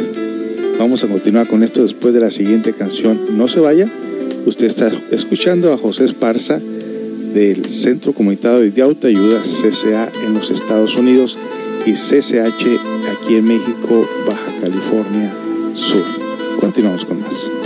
Vamos 0.79 1.03
a 1.03 1.07
continuar 1.07 1.47
con 1.47 1.63
esto 1.63 1.81
después 1.83 2.13
de 2.13 2.19
la 2.19 2.31
siguiente 2.31 2.73
canción. 2.73 3.37
No 3.37 3.47
se 3.47 3.59
vaya. 3.59 3.87
Usted 4.45 4.67
está 4.67 4.91
escuchando 5.11 5.71
a 5.71 5.77
José 5.77 6.05
Esparza 6.05 6.59
del 7.33 7.65
Centro 7.65 8.13
Comunitario 8.13 8.69
de 8.69 8.81
Autoayuda 8.81 9.41
CCA 9.41 10.11
en 10.25 10.33
los 10.33 10.51
Estados 10.51 10.95
Unidos 10.95 11.37
y 11.85 11.93
CCH 11.93 12.43
aquí 13.11 13.35
en 13.35 13.45
México, 13.45 14.07
Baja 14.27 14.51
California 14.61 15.33
Sur. 15.75 16.03
Continuamos 16.59 17.05
con 17.05 17.21
más. 17.21 17.62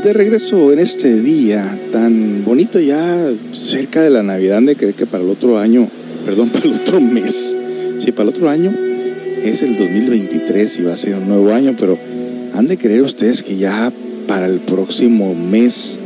De 0.00 0.12
regreso 0.12 0.72
en 0.72 0.78
este 0.78 1.20
día 1.20 1.78
tan 1.92 2.44
bonito 2.44 2.80
ya 2.80 3.30
cerca 3.52 4.00
de 4.00 4.10
la 4.10 4.22
Navidad, 4.22 4.62
de 4.62 4.74
creer 4.74 4.94
que 4.94 5.06
para 5.06 5.22
el 5.22 5.30
otro 5.30 5.58
año, 5.58 5.88
perdón, 6.24 6.48
para 6.52 6.64
el 6.64 6.74
otro 6.74 7.00
mes, 7.00 7.56
sí, 8.00 8.12
para 8.12 8.28
el 8.28 8.34
otro 8.34 8.48
año 8.48 8.72
es 9.44 9.62
el 9.62 9.76
2023 9.76 10.78
y 10.78 10.82
va 10.84 10.94
a 10.94 10.96
ser 10.96 11.16
un 11.16 11.28
nuevo 11.28 11.52
año, 11.52 11.74
pero 11.78 11.98
han 12.54 12.66
de 12.68 12.78
creer 12.78 13.02
ustedes 13.02 13.42
que 13.42 13.56
ya 13.56 13.92
para 14.26 14.46
el 14.46 14.60
próximo 14.60 15.34
mes 15.34 15.98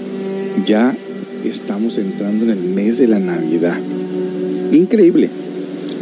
ya 0.66 0.96
estamos 1.44 1.99
entrando 1.99 2.44
en 2.44 2.51
el 2.51 2.59
mes 2.59 2.99
de 2.99 3.09
la 3.09 3.20
Navidad. 3.20 3.79
Increíble, 4.72 5.29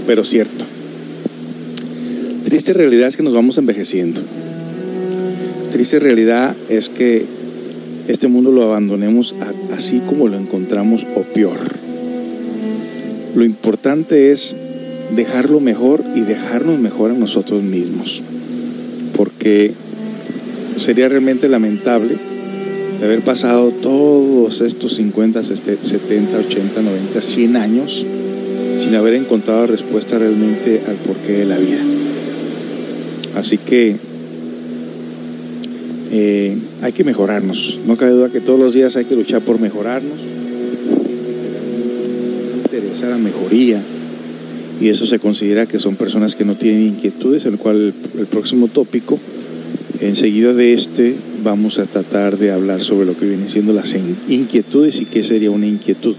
pero 0.07 0.25
cierto. 0.25 0.65
Triste 2.45 2.73
realidad 2.73 3.09
es 3.09 3.17
que 3.17 3.23
nos 3.23 3.35
vamos 3.35 3.59
envejeciendo. 3.59 4.23
Triste 5.73 5.99
realidad 5.99 6.55
es 6.69 6.89
que 6.89 7.44
este 8.09 8.29
mundo 8.29 8.51
lo 8.51 8.63
abandonemos 8.63 9.35
así 9.75 10.01
como 10.07 10.29
lo 10.29 10.39
encontramos 10.39 11.07
o 11.15 11.23
peor. 11.23 11.59
Lo 13.35 13.45
importante 13.45 14.31
es 14.31 14.55
dejarlo 15.17 15.61
mejor 15.61 16.05
y 16.15 16.21
dejarnos 16.21 16.79
mejor 16.79 17.11
a 17.11 17.15
nosotros 17.15 17.63
mismos, 17.63 18.23
porque 19.17 19.73
sería 20.77 21.09
realmente 21.09 21.49
lamentable 21.49 22.17
haber 23.03 23.23
pasado 23.23 23.71
todos 23.71 24.61
estos 24.61 24.95
50, 24.95 25.43
70, 25.43 26.39
80, 26.39 26.83
90, 26.83 27.21
100 27.21 27.57
años 27.57 28.07
sin 28.79 28.95
haber 28.95 29.15
encontrado 29.15 29.67
respuesta 29.67 30.19
realmente 30.19 30.83
al 30.87 30.97
porqué 30.97 31.33
de 31.33 31.45
la 31.45 31.59
vida. 31.59 31.83
Así 33.37 33.59
que 33.59 33.97
eh, 36.17 36.57
hay 36.81 36.93
que 36.93 37.03
mejorarnos. 37.03 37.81
No 37.89 37.97
cabe 37.97 38.13
duda 38.13 38.29
que 38.29 38.41
todos 38.41 38.57
los 38.57 38.73
días 38.73 38.95
hay 38.95 39.05
que 39.05 39.17
luchar 39.17 39.43
por 39.43 39.61
mejorarnos, 39.61 40.21
interesar 42.65 43.13
a 43.13 43.19
mejoría. 43.19 43.83
Y 44.81 44.91
eso 44.91 45.07
se 45.07 45.19
considera 45.19 45.67
que 45.67 45.81
son 45.81 45.97
personas 45.97 46.37
que 46.37 46.45
no 46.45 46.55
tienen 46.55 46.83
inquietudes, 46.83 47.47
el 47.47 47.59
cual 47.59 47.93
el, 48.17 48.27
próximo 48.27 48.69
tópico, 48.69 49.19
enseguida 50.01 50.53
de 50.53 50.75
este, 50.75 51.17
vamos 51.43 51.81
a 51.81 51.85
tratar 51.85 52.39
de 52.39 52.53
hablar 52.53 52.81
sobre 52.81 53.07
lo 53.07 53.17
que 53.17 53.27
vienen 53.27 53.49
siendo 53.49 53.73
las 53.73 53.97
inquietudes 54.29 55.01
y 55.01 55.07
qué 55.07 55.25
sería 55.25 55.51
una 55.51 55.67
inquietud. 55.67 56.15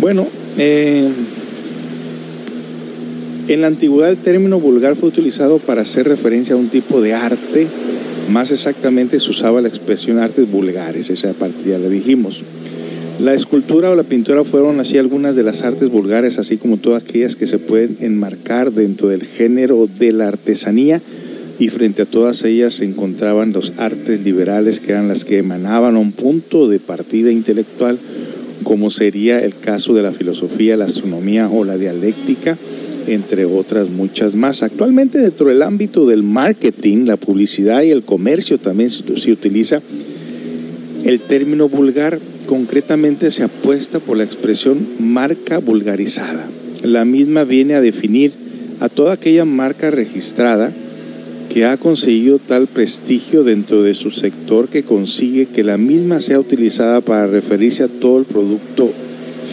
Bueno, 0.00 0.28
eh, 0.58 1.08
en 3.48 3.60
la 3.60 3.66
antigüedad 3.66 4.10
el 4.10 4.18
término 4.18 4.60
vulgar 4.60 4.94
fue 4.94 5.08
utilizado 5.08 5.58
para 5.58 5.82
hacer 5.82 6.06
referencia 6.06 6.54
a 6.54 6.58
un 6.58 6.68
tipo 6.68 7.00
de 7.00 7.14
arte, 7.14 7.66
más 8.32 8.50
exactamente 8.50 9.20
se 9.20 9.30
usaba 9.30 9.60
la 9.60 9.68
expresión 9.68 10.18
artes 10.18 10.50
vulgares, 10.50 11.10
esa 11.10 11.32
parte 11.34 11.68
ya 11.70 11.78
la 11.78 11.88
dijimos. 11.88 12.44
La 13.20 13.34
escultura 13.34 13.90
o 13.90 13.94
la 13.94 14.04
pintura 14.04 14.42
fueron 14.42 14.80
así 14.80 14.96
algunas 14.96 15.36
de 15.36 15.42
las 15.42 15.62
artes 15.62 15.90
vulgares, 15.90 16.38
así 16.38 16.56
como 16.56 16.78
todas 16.78 17.02
aquellas 17.02 17.36
que 17.36 17.46
se 17.46 17.58
pueden 17.58 17.98
enmarcar 18.00 18.72
dentro 18.72 19.08
del 19.08 19.24
género 19.24 19.86
de 19.98 20.12
la 20.12 20.28
artesanía 20.28 21.00
y 21.58 21.68
frente 21.68 22.02
a 22.02 22.06
todas 22.06 22.42
ellas 22.42 22.74
se 22.74 22.86
encontraban 22.86 23.52
los 23.52 23.74
artes 23.76 24.24
liberales 24.24 24.80
que 24.80 24.92
eran 24.92 25.08
las 25.08 25.24
que 25.24 25.38
emanaban 25.38 25.94
a 25.94 25.98
un 25.98 26.12
punto 26.12 26.68
de 26.68 26.80
partida 26.80 27.30
intelectual 27.30 27.98
como 28.62 28.90
sería 28.90 29.40
el 29.40 29.56
caso 29.56 29.92
de 29.92 30.02
la 30.02 30.12
filosofía, 30.12 30.76
la 30.76 30.86
astronomía 30.86 31.48
o 31.48 31.64
la 31.64 31.76
dialéctica, 31.76 32.56
entre 33.06 33.44
otras 33.44 33.90
muchas 33.90 34.34
más. 34.34 34.62
Actualmente 34.62 35.18
dentro 35.18 35.48
del 35.48 35.62
ámbito 35.62 36.06
del 36.06 36.22
marketing, 36.22 37.06
la 37.06 37.16
publicidad 37.16 37.82
y 37.82 37.90
el 37.90 38.02
comercio 38.02 38.58
también 38.58 38.90
se 38.90 39.32
utiliza 39.32 39.82
el 41.04 41.20
término 41.20 41.68
vulgar. 41.68 42.18
Concretamente 42.46 43.30
se 43.30 43.44
apuesta 43.44 44.00
por 44.00 44.16
la 44.16 44.24
expresión 44.24 44.86
marca 44.98 45.58
vulgarizada. 45.58 46.46
La 46.82 47.04
misma 47.04 47.44
viene 47.44 47.74
a 47.74 47.80
definir 47.80 48.32
a 48.80 48.88
toda 48.88 49.12
aquella 49.12 49.44
marca 49.44 49.90
registrada 49.90 50.72
que 51.48 51.66
ha 51.66 51.76
conseguido 51.76 52.38
tal 52.38 52.66
prestigio 52.66 53.44
dentro 53.44 53.82
de 53.82 53.94
su 53.94 54.10
sector 54.10 54.68
que 54.68 54.82
consigue 54.82 55.46
que 55.46 55.62
la 55.62 55.76
misma 55.76 56.18
sea 56.18 56.40
utilizada 56.40 57.00
para 57.00 57.26
referirse 57.26 57.84
a 57.84 57.88
todo 57.88 58.18
el 58.18 58.24
producto 58.24 58.90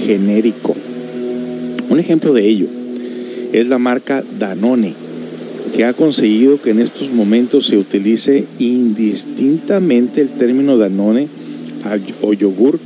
genérico. 0.06 0.76
Un 1.90 2.00
ejemplo 2.00 2.34
de 2.34 2.48
ello 2.48 2.79
es 3.54 3.68
la 3.68 3.78
marca 3.78 4.24
Danone, 4.40 4.94
que 5.76 5.86
ha 5.86 5.94
conseguido 5.94 6.62
que 6.62 6.72
en 6.72 6.80
estos 6.80 7.12
momentos 7.12 7.68
se 7.68 7.78
utilice 7.78 8.46
indistintamente 8.60 10.22
el 10.22 10.30
término 10.30 10.78
Danone 10.78 11.28
o 12.22 12.34
yogur 12.34 12.80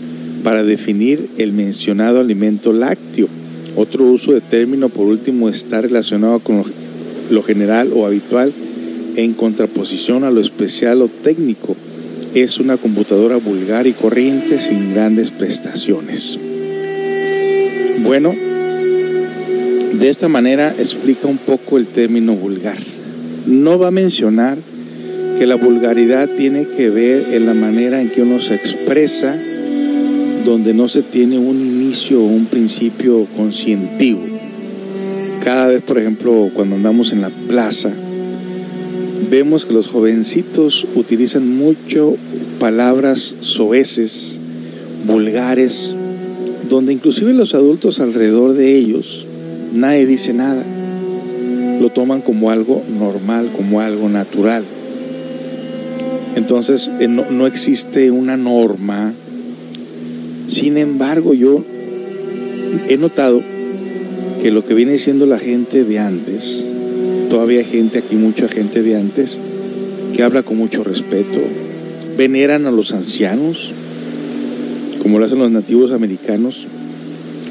para 0.43 0.63
definir 0.63 1.29
el 1.37 1.53
mencionado 1.53 2.19
alimento 2.19 2.73
lácteo. 2.73 3.27
Otro 3.75 4.05
uso 4.05 4.33
de 4.33 4.41
término, 4.41 4.89
por 4.89 5.07
último, 5.07 5.49
está 5.49 5.81
relacionado 5.81 6.39
con 6.39 6.63
lo 7.29 7.41
general 7.43 7.91
o 7.95 8.05
habitual 8.05 8.53
en 9.15 9.33
contraposición 9.33 10.23
a 10.23 10.31
lo 10.31 10.41
especial 10.41 11.01
o 11.01 11.07
técnico. 11.07 11.75
Es 12.35 12.59
una 12.59 12.77
computadora 12.77 13.37
vulgar 13.37 13.87
y 13.87 13.93
corriente 13.93 14.59
sin 14.59 14.93
grandes 14.93 15.31
prestaciones. 15.31 16.39
Bueno, 18.03 18.33
de 20.03 20.09
esta 20.09 20.27
manera 20.27 20.75
explica 20.77 21.29
un 21.29 21.37
poco 21.37 21.77
el 21.77 21.87
término 21.87 22.35
vulgar. 22.35 22.77
No 23.45 23.79
va 23.79 23.87
a 23.87 23.91
mencionar 23.91 24.57
que 25.39 25.45
la 25.45 25.55
vulgaridad 25.55 26.27
tiene 26.35 26.67
que 26.67 26.89
ver 26.89 27.33
en 27.33 27.45
la 27.45 27.53
manera 27.53 28.01
en 28.01 28.09
que 28.09 28.21
uno 28.21 28.41
se 28.41 28.53
expresa, 28.53 29.33
donde 30.43 30.73
no 30.73 30.89
se 30.89 31.03
tiene 31.03 31.39
un 31.39 31.55
inicio 31.55 32.19
o 32.19 32.25
un 32.25 32.47
principio 32.47 33.25
conscientivo. 33.37 34.19
Cada 35.41 35.67
vez, 35.67 35.81
por 35.81 35.97
ejemplo, 35.97 36.49
cuando 36.53 36.75
andamos 36.75 37.13
en 37.13 37.21
la 37.21 37.29
plaza, 37.29 37.89
vemos 39.31 39.63
que 39.63 39.71
los 39.71 39.87
jovencitos 39.87 40.85
utilizan 40.95 41.47
mucho 41.47 42.17
palabras 42.59 43.35
soeces, 43.39 44.37
vulgares, 45.07 45.95
donde 46.67 46.91
inclusive 46.91 47.31
los 47.31 47.55
adultos 47.55 48.01
alrededor 48.01 48.51
de 48.51 48.75
ellos, 48.75 49.27
nadie 49.73 50.05
dice 50.05 50.33
nada. 50.33 50.63
Lo 51.81 51.89
toman 51.89 52.21
como 52.21 52.51
algo 52.51 52.81
normal, 52.97 53.49
como 53.55 53.81
algo 53.81 54.07
natural. 54.09 54.63
Entonces 56.35 56.91
eh, 56.99 57.07
no, 57.07 57.29
no 57.29 57.47
existe 57.47 58.11
una 58.11 58.37
norma. 58.37 59.13
Sin 60.47 60.77
embargo, 60.77 61.33
yo 61.33 61.63
he 62.89 62.97
notado 62.97 63.41
que 64.41 64.51
lo 64.51 64.65
que 64.65 64.73
viene 64.73 64.97
siendo 64.97 65.25
la 65.25 65.39
gente 65.39 65.83
de 65.83 65.99
antes, 65.99 66.65
todavía 67.29 67.59
hay 67.59 67.65
gente 67.65 67.99
aquí, 67.99 68.15
mucha 68.15 68.47
gente 68.47 68.83
de 68.83 68.97
antes, 68.97 69.39
que 70.13 70.23
habla 70.23 70.43
con 70.43 70.57
mucho 70.57 70.83
respeto, 70.83 71.39
veneran 72.17 72.65
a 72.65 72.71
los 72.71 72.93
ancianos, 72.93 73.73
como 75.01 75.19
lo 75.19 75.25
hacen 75.25 75.39
los 75.39 75.51
nativos 75.51 75.91
americanos. 75.91 76.67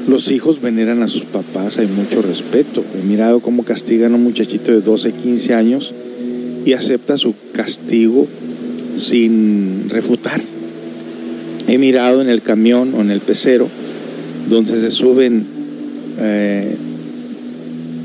Los 0.07 0.31
hijos 0.31 0.61
veneran 0.61 1.01
a 1.01 1.07
sus 1.07 1.23
papás, 1.23 1.79
hay 1.79 1.87
mucho 1.87 2.21
respeto. 2.21 2.83
He 2.99 3.05
mirado 3.05 3.39
cómo 3.39 3.63
castigan 3.63 4.13
a 4.13 4.15
un 4.15 4.23
muchachito 4.23 4.71
de 4.71 4.81
12, 4.81 5.13
15 5.13 5.53
años 5.53 5.93
y 6.65 6.73
acepta 6.73 7.17
su 7.17 7.33
castigo 7.53 8.27
sin 8.97 9.89
refutar. 9.89 10.41
He 11.67 11.77
mirado 11.77 12.21
en 12.21 12.29
el 12.29 12.41
camión 12.41 12.93
o 12.95 13.01
en 13.01 13.11
el 13.11 13.21
pecero 13.21 13.69
donde 14.49 14.77
se 14.79 14.91
suben 14.91 15.45
eh, 16.19 16.75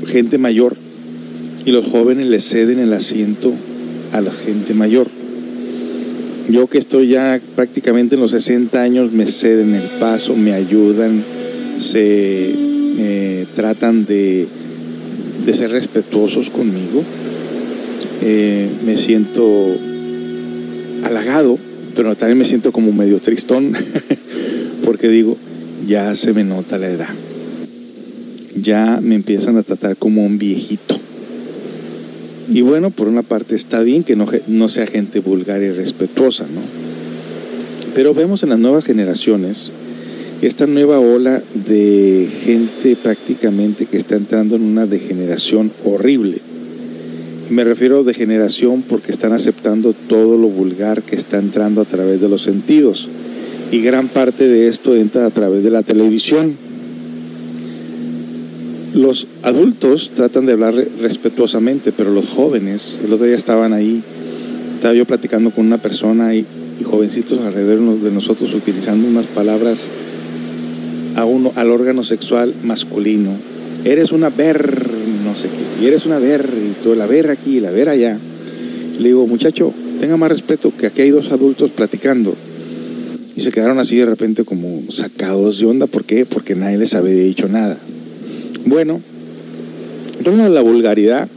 gente 0.07 0.37
mayor 0.37 0.77
y 1.65 1.71
los 1.71 1.85
jóvenes 1.85 2.27
le 2.27 2.39
ceden 2.39 2.79
el 2.79 2.93
asiento 2.93 3.53
a 4.13 4.21
la 4.21 4.31
gente 4.31 4.73
mayor. 4.73 5.07
Yo 6.49 6.67
que 6.67 6.79
estoy 6.79 7.09
ya 7.09 7.39
prácticamente 7.55 8.15
en 8.15 8.21
los 8.21 8.31
60 8.31 8.81
años, 8.81 9.11
me 9.11 9.27
ceden 9.27 9.75
el 9.75 9.87
paso, 9.99 10.35
me 10.35 10.53
ayudan, 10.53 11.23
se 11.79 12.53
eh, 12.97 13.45
tratan 13.55 14.05
de, 14.05 14.47
de, 15.45 15.53
ser 15.53 15.71
respetuosos 15.71 16.49
conmigo. 16.49 17.03
Eh, 18.21 18.69
me 18.85 18.97
siento 18.97 19.75
halagado, 21.03 21.57
pero 21.95 22.15
también 22.15 22.37
me 22.37 22.45
siento 22.45 22.71
como 22.71 22.91
medio 22.91 23.19
tristón, 23.19 23.73
porque 24.83 25.07
digo, 25.07 25.37
ya 25.87 26.13
se 26.15 26.33
me 26.33 26.43
nota 26.43 26.77
la 26.77 26.89
edad. 26.89 27.09
Ya 28.61 28.99
me 29.01 29.15
empiezan 29.15 29.57
a 29.57 29.63
tratar 29.63 29.95
como 29.95 30.25
un 30.25 30.37
viejito. 30.37 30.99
Y 32.51 32.61
bueno, 32.61 32.89
por 32.89 33.07
una 33.07 33.21
parte 33.21 33.55
está 33.55 33.81
bien 33.81 34.03
que 34.03 34.15
no, 34.15 34.25
no 34.47 34.67
sea 34.67 34.87
gente 34.87 35.19
vulgar 35.19 35.61
y 35.61 35.71
respetuosa, 35.71 36.43
¿no? 36.43 36.61
Pero 37.93 38.13
vemos 38.13 38.43
en 38.43 38.49
las 38.49 38.59
nuevas 38.59 38.85
generaciones 38.85 39.71
esta 40.41 40.67
nueva 40.67 40.99
ola 40.99 41.41
de 41.53 42.29
gente 42.45 42.95
prácticamente 42.95 43.85
que 43.85 43.97
está 43.97 44.15
entrando 44.15 44.55
en 44.55 44.63
una 44.63 44.85
degeneración 44.85 45.71
horrible. 45.83 46.39
Me 47.49 47.63
refiero 47.63 47.99
a 47.99 48.03
degeneración 48.03 48.83
porque 48.83 49.11
están 49.11 49.33
aceptando 49.33 49.93
todo 49.93 50.37
lo 50.37 50.47
vulgar 50.47 51.01
que 51.01 51.15
está 51.15 51.39
entrando 51.39 51.81
a 51.81 51.85
través 51.85 52.21
de 52.21 52.29
los 52.29 52.43
sentidos. 52.43 53.09
Y 53.71 53.81
gran 53.81 54.07
parte 54.07 54.47
de 54.47 54.67
esto 54.67 54.95
entra 54.95 55.25
a 55.25 55.31
través 55.31 55.63
de 55.63 55.71
la 55.71 55.83
televisión 55.83 56.55
los 58.93 59.27
adultos 59.43 60.11
tratan 60.15 60.45
de 60.45 60.53
hablar 60.53 60.73
respetuosamente, 61.01 61.91
pero 61.91 62.11
los 62.11 62.27
jóvenes, 62.29 62.97
el 63.05 63.13
otro 63.13 63.27
día 63.27 63.35
estaban 63.35 63.71
ahí, 63.71 64.01
estaba 64.73 64.93
yo 64.93 65.05
platicando 65.05 65.51
con 65.51 65.67
una 65.67 65.77
persona 65.77 66.33
y, 66.33 66.45
y 66.79 66.83
jovencitos 66.83 67.39
alrededor 67.39 67.99
de 67.99 68.11
nosotros 68.11 68.53
utilizando 68.53 69.07
unas 69.07 69.27
palabras 69.27 69.87
a 71.15 71.25
uno, 71.25 71.51
al 71.55 71.71
órgano 71.71 72.03
sexual 72.03 72.53
masculino. 72.63 73.31
Eres 73.85 74.11
una 74.11 74.29
ver, 74.29 74.89
no 75.23 75.35
sé 75.35 75.47
qué, 75.47 75.83
y 75.83 75.87
eres 75.87 76.05
una 76.05 76.19
ver, 76.19 76.49
y 76.53 76.83
todo, 76.83 76.95
la 76.95 77.07
ver 77.07 77.29
aquí 77.29 77.59
la 77.59 77.71
ver 77.71 77.89
allá. 77.89 78.17
Le 78.99 79.07
digo, 79.07 79.25
muchacho, 79.27 79.73
tenga 79.99 80.17
más 80.17 80.29
respeto 80.29 80.73
que 80.77 80.87
aquí 80.87 81.01
hay 81.03 81.11
dos 81.11 81.31
adultos 81.31 81.71
platicando. 81.71 82.35
Y 83.35 83.41
se 83.41 83.51
quedaron 83.51 83.79
así 83.79 83.95
de 83.95 84.05
repente 84.05 84.43
como 84.43 84.81
sacados 84.89 85.59
de 85.59 85.65
onda. 85.65 85.87
¿Por 85.87 86.03
qué? 86.03 86.25
Porque 86.25 86.55
nadie 86.55 86.77
les 86.77 86.93
había 86.93 87.13
dicho 87.13 87.47
nada. 87.47 87.77
Bueno, 88.65 88.99
de 90.19 90.49
la 90.49 90.61
vulgaridad, 90.61 91.29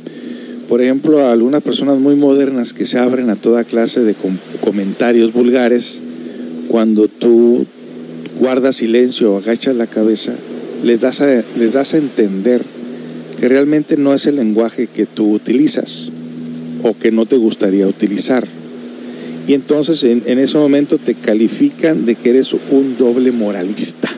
por 0.68 0.82
ejemplo, 0.82 1.20
a 1.20 1.32
algunas 1.32 1.62
personas 1.62 1.98
muy 1.98 2.16
modernas 2.16 2.72
que 2.72 2.84
se 2.84 2.98
abren 2.98 3.30
a 3.30 3.36
toda 3.36 3.64
clase 3.64 4.00
de 4.00 4.14
com 4.14 4.36
comentarios 4.60 5.32
vulgares, 5.32 6.00
cuando 6.68 7.08
tú 7.08 7.64
guardas 8.42 8.74
silencio 8.74 9.36
agachas 9.36 9.76
la 9.76 9.86
cabeza, 9.86 10.32
les 10.82 10.98
das 10.98 11.20
a, 11.20 11.44
les 11.56 11.74
das 11.74 11.94
a 11.94 11.98
entender 11.98 12.60
que 13.38 13.48
realmente 13.48 13.96
no 13.96 14.14
es 14.14 14.26
el 14.26 14.34
lenguaje 14.34 14.88
que 14.88 15.06
tú 15.06 15.30
utilizas 15.30 16.10
o 16.82 16.98
que 16.98 17.12
no 17.12 17.24
te 17.24 17.36
gustaría 17.36 17.86
utilizar. 17.86 18.44
Y 19.46 19.54
entonces 19.54 20.02
en, 20.02 20.24
en 20.26 20.40
ese 20.40 20.58
momento 20.58 20.98
te 20.98 21.14
califican 21.14 22.04
de 22.04 22.16
que 22.16 22.30
eres 22.30 22.52
un 22.52 22.96
doble 22.98 23.30
moralista, 23.30 24.10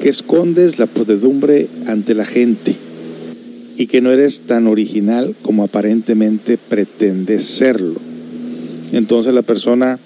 que 0.00 0.08
escondes 0.08 0.78
la 0.78 0.86
podedumbre 0.86 1.68
ante 1.86 2.14
la 2.14 2.24
gente 2.24 2.74
y 3.76 3.88
que 3.88 4.00
no 4.00 4.10
eres 4.10 4.40
tan 4.46 4.66
original 4.66 5.34
como 5.42 5.64
aparentemente 5.64 6.56
pretendes 6.56 7.44
serlo. 7.44 8.00
Entonces 8.92 9.34
la 9.34 9.42
persona 9.42 9.98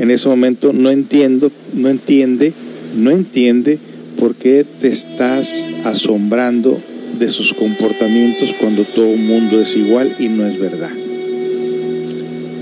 en 0.00 0.10
ese 0.10 0.28
momento 0.28 0.72
no 0.72 0.90
entiendo, 0.90 1.52
no 1.74 1.88
entiende, 1.88 2.52
no 2.96 3.10
entiende 3.10 3.78
por 4.18 4.34
qué 4.34 4.64
te 4.80 4.88
estás 4.88 5.66
asombrando 5.84 6.78
de 7.18 7.28
sus 7.28 7.54
comportamientos 7.54 8.54
cuando 8.60 8.84
todo 8.84 9.06
el 9.06 9.20
mundo 9.20 9.60
es 9.60 9.76
igual 9.76 10.14
y 10.18 10.28
no 10.28 10.46
es 10.46 10.58
verdad. 10.58 10.90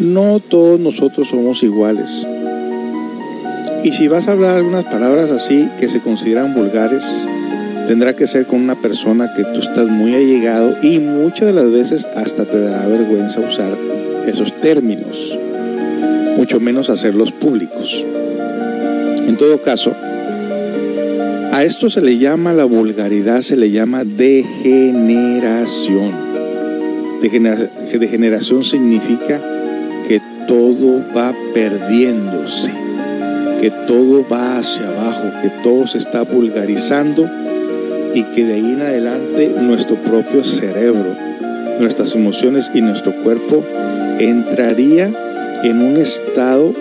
No 0.00 0.40
todos 0.40 0.78
nosotros 0.78 1.28
somos 1.28 1.62
iguales. 1.62 2.26
Y 3.84 3.92
si 3.92 4.08
vas 4.08 4.28
a 4.28 4.32
hablar 4.32 4.56
algunas 4.56 4.84
palabras 4.84 5.30
así 5.30 5.68
que 5.78 5.88
se 5.88 6.00
consideran 6.00 6.54
vulgares, 6.54 7.04
tendrá 7.86 8.14
que 8.14 8.26
ser 8.26 8.46
con 8.46 8.60
una 8.60 8.74
persona 8.74 9.32
que 9.34 9.44
tú 9.44 9.60
estás 9.60 9.88
muy 9.88 10.14
allegado 10.14 10.76
y 10.82 10.98
muchas 10.98 11.46
de 11.46 11.52
las 11.52 11.70
veces 11.70 12.06
hasta 12.16 12.44
te 12.44 12.60
dará 12.60 12.86
vergüenza 12.86 13.40
usar 13.40 13.76
esos 14.26 14.52
términos, 14.60 15.38
mucho 16.36 16.60
menos 16.60 16.90
hacerlos 16.90 17.32
públicos. 17.32 18.04
En 19.28 19.36
todo 19.36 19.60
caso, 19.60 19.92
a 21.52 21.62
esto 21.62 21.88
se 21.90 22.00
le 22.00 22.16
llama 22.18 22.52
la 22.54 22.64
vulgaridad, 22.64 23.42
se 23.42 23.56
le 23.56 23.70
llama 23.70 24.04
degeneración. 24.04 26.10
Degenera- 27.22 27.68
Degeneración 28.00 28.64
significa 28.64 29.38
que 30.08 30.20
todo 30.48 31.04
va 31.14 31.34
perdiéndose, 31.52 32.70
que 33.60 33.70
todo 33.86 34.26
va 34.26 34.56
hacia 34.58 34.88
abajo, 34.88 35.24
que 35.42 35.50
todo 35.62 35.86
se 35.86 35.98
está 35.98 36.22
vulgarizando 36.22 37.28
y 38.14 38.22
que 38.34 38.46
de 38.46 38.54
ahí 38.54 38.72
en 38.72 38.80
adelante 38.80 39.52
nuestro 39.60 39.96
propio 39.96 40.42
cerebro, 40.42 41.14
nuestras 41.80 42.14
emociones 42.14 42.70
y 42.72 42.80
nuestro 42.80 43.12
cuerpo 43.22 43.62
entraría 44.18 45.10
en 45.64 45.82
un 45.82 45.98
estado 45.98 46.72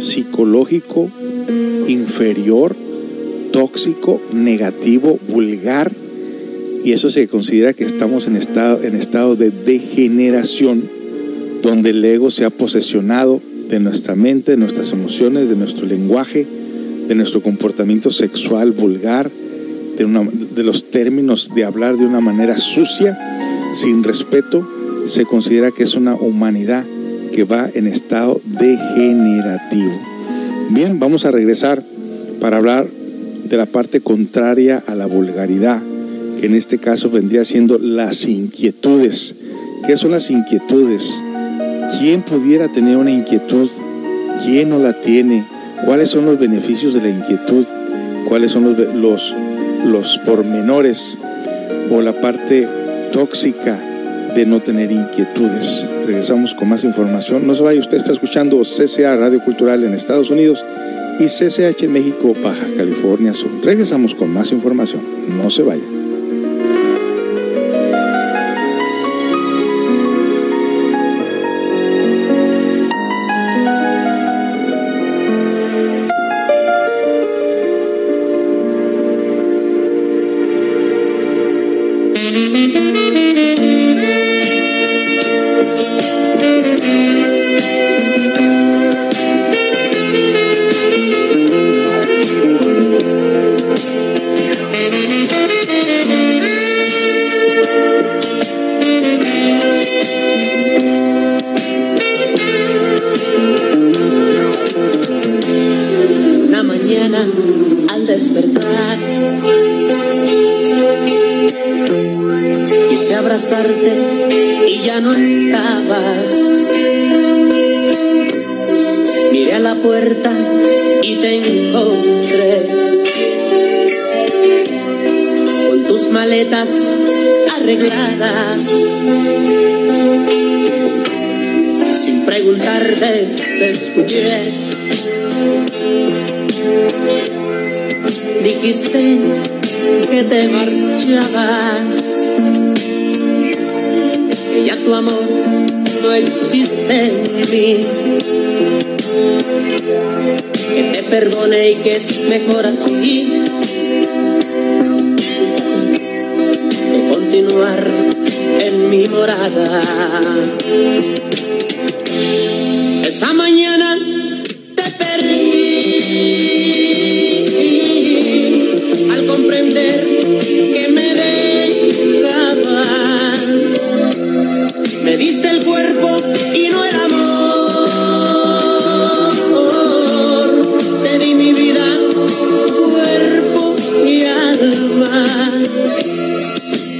psicológico 0.00 1.08
inferior, 1.88 2.74
tóxico, 3.52 4.20
negativo, 4.32 5.18
vulgar, 5.28 5.92
y 6.84 6.92
eso 6.92 7.10
se 7.10 7.26
considera 7.28 7.72
que 7.72 7.84
estamos 7.84 8.26
en 8.26 8.36
estado, 8.36 8.82
en 8.82 8.94
estado 8.94 9.34
de 9.34 9.50
degeneración, 9.50 10.84
donde 11.62 11.90
el 11.90 12.04
ego 12.04 12.30
se 12.30 12.44
ha 12.44 12.50
posesionado 12.50 13.40
de 13.68 13.80
nuestra 13.80 14.14
mente, 14.14 14.52
de 14.52 14.56
nuestras 14.56 14.92
emociones, 14.92 15.48
de 15.48 15.56
nuestro 15.56 15.86
lenguaje, 15.86 16.46
de 17.08 17.14
nuestro 17.14 17.42
comportamiento 17.42 18.10
sexual 18.10 18.70
vulgar, 18.72 19.30
de, 19.98 20.04
una- 20.04 20.22
de 20.54 20.62
los 20.62 20.90
términos 20.90 21.50
de 21.54 21.64
hablar 21.64 21.96
de 21.96 22.04
una 22.04 22.20
manera 22.20 22.56
sucia, 22.58 23.18
sin 23.74 24.04
respeto, 24.04 24.68
se 25.06 25.24
considera 25.24 25.70
que 25.72 25.82
es 25.82 25.94
una 25.94 26.14
humanidad 26.14 26.84
que 27.32 27.44
va 27.44 27.68
en 27.74 27.86
estado 27.86 28.40
degenerativo. 28.44 30.15
Bien, 30.70 30.98
vamos 30.98 31.24
a 31.24 31.30
regresar 31.30 31.82
para 32.40 32.56
hablar 32.56 32.86
de 32.86 33.56
la 33.56 33.66
parte 33.66 34.00
contraria 34.00 34.82
a 34.86 34.94
la 34.94 35.06
vulgaridad, 35.06 35.80
que 36.40 36.46
en 36.46 36.54
este 36.54 36.78
caso 36.78 37.08
vendría 37.08 37.44
siendo 37.44 37.78
las 37.78 38.26
inquietudes. 38.26 39.36
¿Qué 39.86 39.96
son 39.96 40.10
las 40.10 40.30
inquietudes? 40.30 41.14
¿Quién 41.98 42.22
pudiera 42.22 42.66
tener 42.68 42.96
una 42.96 43.12
inquietud? 43.12 43.68
¿Quién 44.44 44.70
no 44.70 44.78
la 44.80 45.00
tiene? 45.00 45.44
¿Cuáles 45.84 46.10
son 46.10 46.26
los 46.26 46.38
beneficios 46.38 46.94
de 46.94 47.02
la 47.02 47.10
inquietud? 47.10 47.64
¿Cuáles 48.28 48.50
son 48.50 48.64
los, 48.64 48.94
los, 48.94 49.34
los 49.86 50.18
pormenores 50.18 51.16
o 51.92 52.02
la 52.02 52.20
parte 52.20 52.66
tóxica 53.12 53.80
de 54.36 54.44
no 54.44 54.60
tener 54.60 54.92
inquietudes? 54.92 55.88
Regresamos 56.06 56.54
con 56.54 56.68
más 56.68 56.84
información. 56.84 57.46
No 57.46 57.54
se 57.54 57.62
vaya, 57.62 57.80
usted 57.80 57.96
está 57.96 58.12
escuchando 58.12 58.60
CCA 58.60 59.16
Radio 59.16 59.42
Cultural 59.42 59.82
en 59.82 59.94
Estados 59.94 60.30
Unidos 60.30 60.64
y 61.18 61.24
CCH 61.24 61.84
en 61.84 61.92
México, 61.92 62.34
Baja 62.42 62.66
California 62.76 63.32
Sur. 63.32 63.50
Regresamos 63.64 64.14
con 64.14 64.32
más 64.32 64.52
información. 64.52 65.00
No 65.42 65.48
se 65.48 65.62
vaya. 65.62 65.95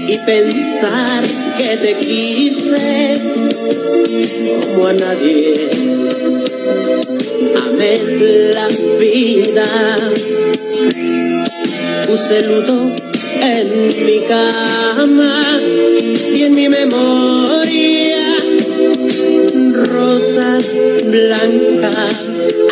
Y 0.08 0.18
pensar 0.18 1.24
que 1.58 1.76
te 1.76 1.94
quise 1.94 3.20
como 4.74 4.86
a 4.86 4.92
nadie 4.92 5.68
amé 7.66 7.98
la 8.54 8.68
vida. 8.98 9.66
Puse 12.06 12.42
luto 12.42 12.92
en 13.42 14.06
mi 14.06 14.20
cama 14.28 15.60
y 16.34 16.42
en 16.42 16.54
mi 16.54 16.68
memoria 16.68 18.36
rosas 19.84 20.64
blancas. 21.04 22.65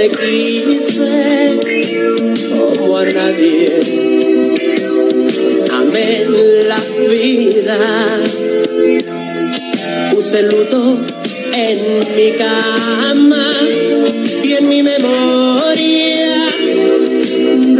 Te 0.00 0.08
quise 0.08 1.60
como 2.48 2.96
a 2.96 3.04
nadie. 3.04 3.80
Amé 5.70 6.24
la 6.70 6.80
vida. 7.10 7.78
Puse 10.10 10.42
luto 10.44 10.96
en 11.54 11.78
mi 12.16 12.32
cama 12.32 13.46
y 14.42 14.52
en 14.54 14.68
mi 14.70 14.82
memoria 14.82 16.48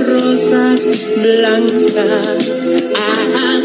rosas 0.06 0.80
blancas. 1.16 2.70
Ajá, 2.96 3.59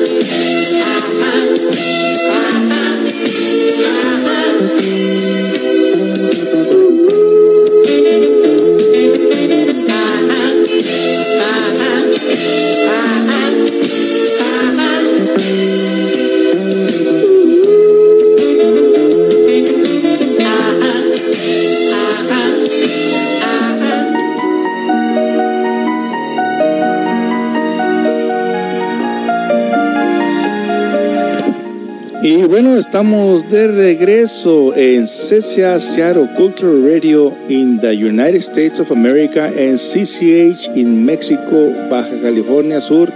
bueno, 32.55 32.77
estamos 32.77 33.49
de 33.49 33.67
regreso 33.67 34.73
en 34.77 35.03
CCA 35.03 35.77
Seattle 35.77 36.29
Cultural 36.37 36.89
Radio 36.89 37.33
in 37.49 37.81
the 37.81 37.91
United 37.91 38.37
States 38.37 38.79
of 38.79 38.93
America 38.93 39.51
en 39.53 39.75
CCH 39.75 40.69
en 40.73 41.03
México, 41.03 41.73
Baja 41.91 42.13
California 42.21 42.79
Sur. 42.79 43.11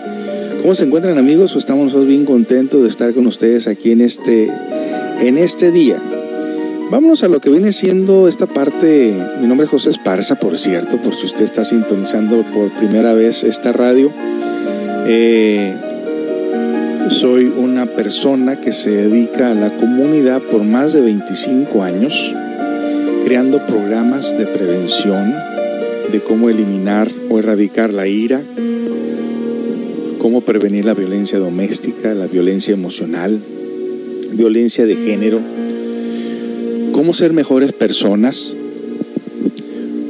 ¿Cómo 0.61 0.75
se 0.75 0.83
encuentran 0.83 1.17
amigos? 1.17 1.53
Pues 1.53 1.63
estamos 1.63 2.05
bien 2.05 2.25
contentos 2.25 2.81
de 2.81 2.89
estar 2.89 3.13
con 3.13 3.27
ustedes 3.27 3.69
aquí 3.69 3.93
en 3.93 4.01
este, 4.01 4.51
en 5.21 5.37
este 5.37 5.71
día. 5.71 5.95
Vámonos 6.91 7.23
a 7.23 7.29
lo 7.29 7.39
que 7.39 7.49
viene 7.49 7.71
siendo 7.71 8.27
esta 8.27 8.45
parte. 8.45 9.13
Mi 9.39 9.47
nombre 9.47 9.63
es 9.63 9.71
José 9.71 9.91
Esparza, 9.91 10.35
por 10.35 10.57
cierto, 10.57 10.97
por 10.97 11.15
si 11.15 11.27
usted 11.27 11.45
está 11.45 11.63
sintonizando 11.63 12.43
por 12.53 12.69
primera 12.71 13.13
vez 13.13 13.45
esta 13.45 13.71
radio. 13.71 14.11
Eh, 15.07 15.73
soy 17.09 17.45
una 17.45 17.87
persona 17.87 18.61
que 18.61 18.71
se 18.71 18.91
dedica 18.91 19.51
a 19.51 19.55
la 19.55 19.75
comunidad 19.75 20.41
por 20.43 20.63
más 20.63 20.93
de 20.93 21.01
25 21.01 21.81
años, 21.83 22.13
creando 23.25 23.65
programas 23.65 24.37
de 24.37 24.45
prevención, 24.45 25.33
de 26.11 26.21
cómo 26.21 26.49
eliminar 26.49 27.09
o 27.29 27.39
erradicar 27.39 27.93
la 27.93 28.07
ira, 28.07 28.41
cómo 30.19 30.41
prevenir 30.41 30.85
la 30.85 30.93
violencia 30.93 31.39
doméstica, 31.39 32.13
la 32.13 32.27
violencia 32.27 32.73
emocional, 32.73 33.39
violencia 34.33 34.85
de 34.85 34.95
género, 34.95 35.39
cómo 36.91 37.13
ser 37.13 37.33
mejores 37.33 37.73
personas, 37.73 38.53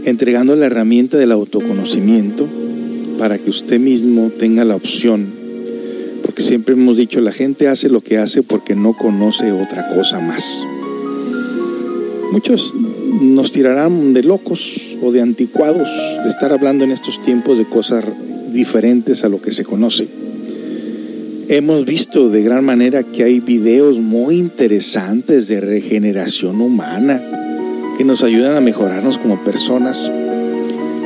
entregando 0.04 0.56
la 0.56 0.66
herramienta 0.66 1.18
del 1.18 1.32
autoconocimiento 1.32 2.46
para 3.18 3.38
que 3.38 3.50
usted 3.50 3.80
mismo 3.80 4.32
tenga 4.38 4.66
la 4.66 4.76
opción 4.76 5.39
siempre 6.40 6.74
hemos 6.74 6.98
dicho, 6.98 7.22
la 7.22 7.32
gente 7.32 7.68
hace 7.68 7.90
lo 7.90 8.02
que 8.02 8.18
hace 8.18 8.44
porque 8.44 8.76
no 8.76 8.94
conoce 8.94 9.52
otra 9.52 9.90
cosa 9.94 10.20
más. 10.20 10.64
Muchos 12.32 12.74
nos 13.22 13.52
tirarán 13.52 14.14
de 14.14 14.24
locos 14.24 14.98
o 15.02 15.12
de 15.12 15.22
anticuados 15.22 15.90
de 16.24 16.30
estar 16.30 16.52
hablando 16.52 16.84
en 16.84 16.92
estos 16.92 17.22
tiempos 17.24 17.58
de 17.58 17.66
cosas 17.66 18.06
diferentes 18.52 19.24
a 19.24 19.30
lo 19.30 19.42
que 19.42 19.52
se 19.52 19.64
conoce. 19.64 20.08
Hemos 21.48 21.86
visto 21.86 22.30
de 22.30 22.44
gran 22.44 22.64
manera 22.64 23.04
que 23.04 23.24
hay 23.24 23.40
videos 23.40 23.98
muy 23.98 24.38
interesantes 24.38 25.48
de 25.48 25.60
regeneración 25.60 26.62
humana 26.62 27.22
que 27.98 28.06
nos 28.06 28.24
ayudan 28.24 28.56
a 28.56 28.62
mejorarnos 28.62 29.18
como 29.18 29.44
personas, 29.44 30.12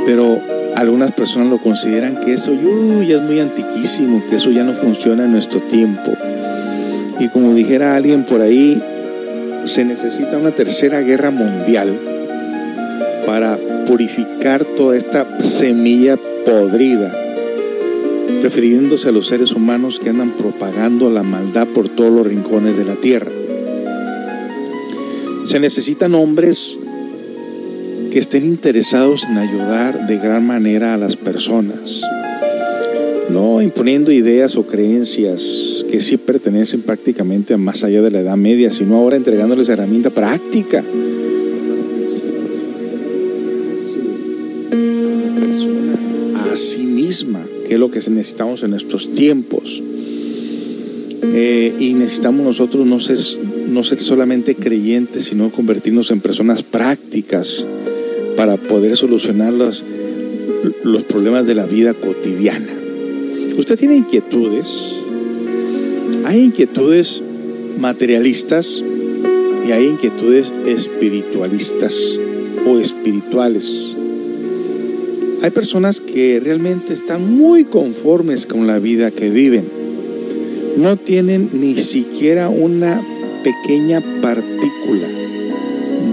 pero 0.06 0.38
algunas 0.84 1.12
personas 1.12 1.50
lo 1.50 1.58
consideran 1.58 2.20
que 2.20 2.34
eso 2.34 2.52
uy, 2.52 3.08
ya 3.08 3.18
es 3.18 3.24
muy 3.24 3.40
antiquísimo, 3.40 4.24
que 4.30 4.36
eso 4.36 4.52
ya 4.52 4.64
no 4.64 4.74
funciona 4.74 5.26
en 5.26 5.32
nuestro 5.32 5.62
tiempo. 5.62 6.14
Y 7.20 7.30
como 7.30 7.54
dijera 7.54 7.96
alguien 7.96 8.24
por 8.26 8.42
ahí, 8.42 8.82
se 9.66 9.86
necesita 9.86 10.38
una 10.38 10.52
tercera 10.52 11.02
guerra 11.02 11.32
mundial 11.32 11.98
para 13.26 13.58
purificar 13.88 14.66
toda 14.66 14.98
esta 14.98 15.26
semilla 15.42 16.18
podrida, 16.46 17.14
refiriéndose 18.42 19.10
a 19.10 19.12
los 19.12 19.28
seres 19.28 19.54
humanos 19.54 20.00
que 20.00 20.10
andan 20.10 20.32
propagando 20.32 21.10
la 21.10 21.24
maldad 21.24 21.68
por 21.68 21.88
todos 21.88 22.12
los 22.12 22.28
rincones 22.28 22.78
de 22.78 22.86
la 22.86 22.96
tierra. 22.96 23.32
Se 25.46 25.60
necesitan 25.60 26.14
hombres 26.16 26.78
que 28.14 28.20
estén 28.20 28.46
interesados 28.46 29.24
en 29.24 29.40
ayudar 29.40 30.06
de 30.06 30.20
gran 30.20 30.46
manera 30.46 30.94
a 30.94 30.98
las 30.98 31.16
personas, 31.16 32.04
no 33.32 33.60
imponiendo 33.60 34.12
ideas 34.12 34.56
o 34.56 34.68
creencias 34.68 35.84
que 35.90 36.00
sí 36.00 36.18
pertenecen 36.18 36.84
prácticamente 36.84 37.56
a 37.56 37.58
más 37.58 37.84
allá 37.84 38.04
de 38.04 38.12
la 38.12 38.20
Edad 38.20 38.38
Media, 38.38 38.70
sino 38.70 38.98
ahora 38.98 39.16
entregándoles 39.16 39.68
herramienta 39.68 40.12
práctica. 40.12 40.86
A 46.36 46.56
sí 46.56 46.84
misma, 46.84 47.44
que 47.68 47.74
es 47.74 47.80
lo 47.80 47.90
que 47.90 47.98
necesitamos 47.98 48.62
en 48.62 48.70
nuestros 48.70 49.12
tiempos. 49.12 49.82
Eh, 51.34 51.74
y 51.80 51.96
necesitamos 51.96 52.46
nosotros 52.46 52.86
no 52.86 53.00
ser, 53.00 53.18
no 53.70 53.84
ser 53.84 54.00
solamente 54.00 54.54
creyentes, 54.54 55.26
sino 55.26 55.50
convertirnos 55.50 56.12
en 56.12 56.22
personas 56.22 56.62
prácticas 56.62 57.66
para 58.36 58.58
poder 58.58 58.96
solucionar 58.96 59.54
los, 59.54 59.84
los 60.84 61.04
problemas 61.04 61.46
de 61.48 61.56
la 61.56 61.66
vida 61.66 61.94
cotidiana. 61.94 62.68
Usted 63.58 63.78
tiene 63.78 63.96
inquietudes, 63.96 64.96
hay 66.26 66.42
inquietudes 66.42 67.22
materialistas 67.80 68.84
y 69.68 69.72
hay 69.72 69.86
inquietudes 69.86 70.52
espiritualistas 70.66 72.20
o 72.68 72.80
espirituales. 72.80 73.96
Hay 75.42 75.52
personas 75.52 76.00
que 76.00 76.40
realmente 76.42 76.94
están 76.94 77.36
muy 77.36 77.66
conformes 77.66 78.46
con 78.46 78.66
la 78.66 78.80
vida 78.80 79.12
que 79.12 79.30
viven. 79.30 79.66
No 80.78 80.96
tienen 80.98 81.50
ni 81.54 81.76
siquiera 81.76 82.50
una 82.50 83.02
pequeña 83.44 84.02
partícula 84.22 85.13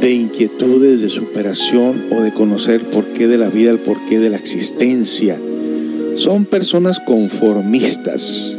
de 0.01 0.12
inquietudes, 0.12 1.01
de 1.01 1.11
superación 1.11 2.05
o 2.11 2.22
de 2.22 2.32
conocer 2.32 2.76
el 2.76 2.86
porqué 2.86 3.28
de 3.28 3.36
la 3.36 3.48
vida, 3.48 3.70
el 3.70 3.78
porqué 3.78 4.18
de 4.18 4.30
la 4.30 4.36
existencia. 4.36 5.38
Son 6.14 6.44
personas 6.44 7.01
conformistas, 7.01 8.57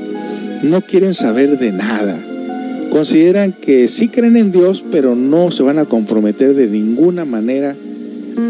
no 0.64 0.82
quieren 0.82 1.14
saber 1.14 1.58
de 1.58 1.72
nada. 1.72 2.20
Consideran 2.92 3.54
que 3.54 3.88
sí 3.88 4.10
creen 4.10 4.38
en 4.38 4.52
Dios, 4.52 4.84
pero 4.92 5.16
no 5.16 5.50
se 5.52 5.64
van 5.64 5.80
a 5.80 5.86
comprometer 5.86 6.54
de 6.54 6.68
ninguna 6.68 7.26
manera 7.26 7.76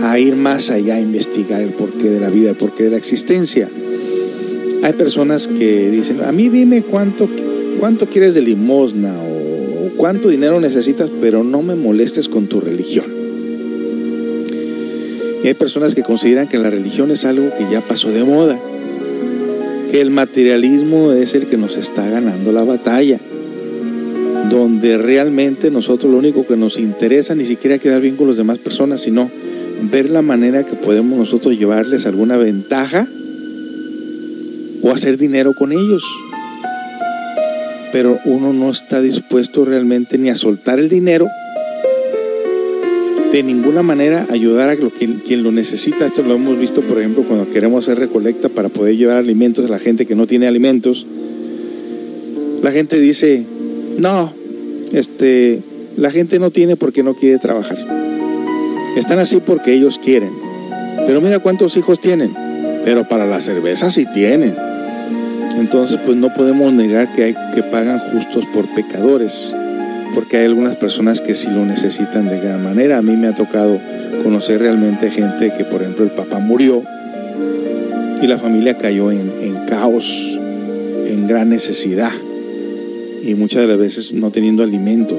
a 0.04 0.20
ir 0.20 0.36
más 0.36 0.70
allá 0.70 0.96
a 0.96 1.02
investigar 1.02 1.62
el 1.62 1.70
porqué 1.70 2.10
de 2.10 2.20
la 2.20 2.30
vida, 2.30 2.50
el 2.50 2.56
porqué 2.56 2.84
de 2.84 2.90
la 2.92 2.98
existencia. 2.98 3.70
Hay 4.84 4.94
personas 4.94 5.48
que 5.48 5.92
dicen, 5.92 6.22
a 6.24 6.32
mí 6.32 6.50
dime 6.50 6.82
cuánto, 6.82 7.30
cuánto 7.80 8.08
quieres 8.08 8.34
de 8.34 8.42
limosna 8.42 9.14
cuánto 10.02 10.30
dinero 10.30 10.60
necesitas, 10.60 11.12
pero 11.22 11.44
no 11.44 11.62
me 11.62 11.76
molestes 11.76 12.28
con 12.28 12.48
tu 12.48 12.60
religión. 12.60 13.06
Y 15.44 15.48
hay 15.48 15.54
personas 15.54 15.94
que 15.94 16.02
consideran 16.02 16.48
que 16.48 16.58
la 16.58 16.72
religión 16.72 17.12
es 17.12 17.24
algo 17.24 17.52
que 17.56 17.72
ya 17.72 17.82
pasó 17.82 18.10
de 18.10 18.24
moda, 18.24 18.60
que 19.92 20.02
el 20.02 20.10
materialismo 20.10 21.12
es 21.12 21.36
el 21.36 21.46
que 21.46 21.56
nos 21.56 21.78
está 21.78 22.10
ganando 22.10 22.52
la 22.52 22.64
batalla, 22.64 23.20
donde 24.50 24.98
realmente 24.98 25.70
nosotros 25.70 26.12
lo 26.12 26.18
único 26.18 26.48
que 26.48 26.58
nos 26.58 26.80
interesa 26.80 27.36
ni 27.36 27.46
siquiera 27.46 27.78
quedar 27.78 28.02
bien 28.02 28.16
con 28.16 28.28
las 28.28 28.38
demás 28.38 28.58
personas, 28.58 29.02
sino 29.02 29.30
ver 29.92 30.10
la 30.10 30.24
manera 30.24 30.64
que 30.64 30.74
podemos 30.74 31.16
nosotros 31.16 31.60
llevarles 31.60 32.08
alguna 32.08 32.38
ventaja 32.38 33.08
o 34.82 34.90
hacer 34.90 35.20
dinero 35.20 35.54
con 35.54 35.72
ellos. 35.72 36.04
Pero 37.92 38.20
uno 38.26 38.54
no 38.54 38.70
está 38.70 39.02
dispuesto 39.02 39.66
realmente 39.66 40.18
ni 40.18 40.30
a 40.30 40.36
soltar 40.36 40.80
el 40.80 40.90
dinero, 40.90 41.28
de 43.32 43.44
ninguna 43.44 43.82
manera 43.82 44.28
ayudar 44.30 44.70
a 44.70 44.76
quien, 44.76 45.22
quien 45.26 45.44
lo 45.44 45.52
necesita. 45.52 46.06
Esto 46.06 46.22
lo 46.22 46.36
hemos 46.36 46.58
visto, 46.60 46.82
por 46.82 47.00
ejemplo, 47.00 47.24
cuando 47.24 47.50
queremos 47.50 47.86
hacer 47.86 48.00
recolecta 48.00 48.50
para 48.50 48.70
poder 48.70 48.98
llevar 48.98 49.18
alimentos 49.18 49.66
a 49.66 49.70
la 49.70 49.80
gente 49.80 50.06
que 50.06 50.16
no 50.16 50.28
tiene 50.28 50.48
alimentos. 50.48 51.06
La 52.62 52.72
gente 52.72 53.00
dice, 53.00 53.44
no, 53.98 54.32
este, 54.92 55.62
la 55.98 56.12
gente 56.12 56.40
no 56.40 56.52
tiene 56.52 56.76
porque 56.76 57.04
no 57.04 57.14
quiere 57.14 57.38
trabajar. 57.40 57.78
Están 58.98 59.20
así 59.20 59.38
porque 59.38 59.74
ellos 59.74 60.00
quieren. 60.04 60.32
Pero 61.08 61.22
mira 61.22 61.40
cuántos 61.40 61.78
hijos 61.78 62.00
tienen. 62.00 62.34
Pero 62.84 63.08
para 63.08 63.26
la 63.26 63.40
cerveza 63.40 63.92
sí 63.92 64.06
tienen. 64.14 64.56
Entonces, 65.62 66.00
pues 66.04 66.18
no 66.18 66.34
podemos 66.34 66.74
negar 66.74 67.14
que 67.14 67.24
hay 67.24 67.36
que 67.54 67.62
pagan 67.62 68.00
justos 68.00 68.48
por 68.48 68.68
pecadores, 68.74 69.54
porque 70.16 70.38
hay 70.38 70.46
algunas 70.46 70.76
personas 70.76 71.22
que 71.22 71.36
sí 71.36 71.50
lo 71.52 71.64
necesitan 71.66 72.28
de 72.28 72.40
gran 72.40 72.64
manera. 72.64 72.98
A 72.98 73.04
mí 73.04 73.16
me 73.16 73.28
ha 73.28 73.36
tocado 73.36 73.80
conocer 74.24 74.60
realmente 74.60 75.12
gente 75.12 75.54
que, 75.56 75.64
por 75.64 75.84
ejemplo, 75.84 76.04
el 76.04 76.10
papá 76.10 76.40
murió 76.40 76.82
y 78.24 78.26
la 78.26 78.40
familia 78.40 78.76
cayó 78.76 79.12
en, 79.12 79.30
caos, 79.70 80.40
en 81.06 81.28
gran 81.28 81.50
necesidad 81.50 82.12
y 83.24 83.36
muchas 83.36 83.62
de 83.62 83.68
las 83.68 83.78
veces 83.78 84.14
no 84.14 84.32
teniendo 84.32 84.64
alimento. 84.64 85.16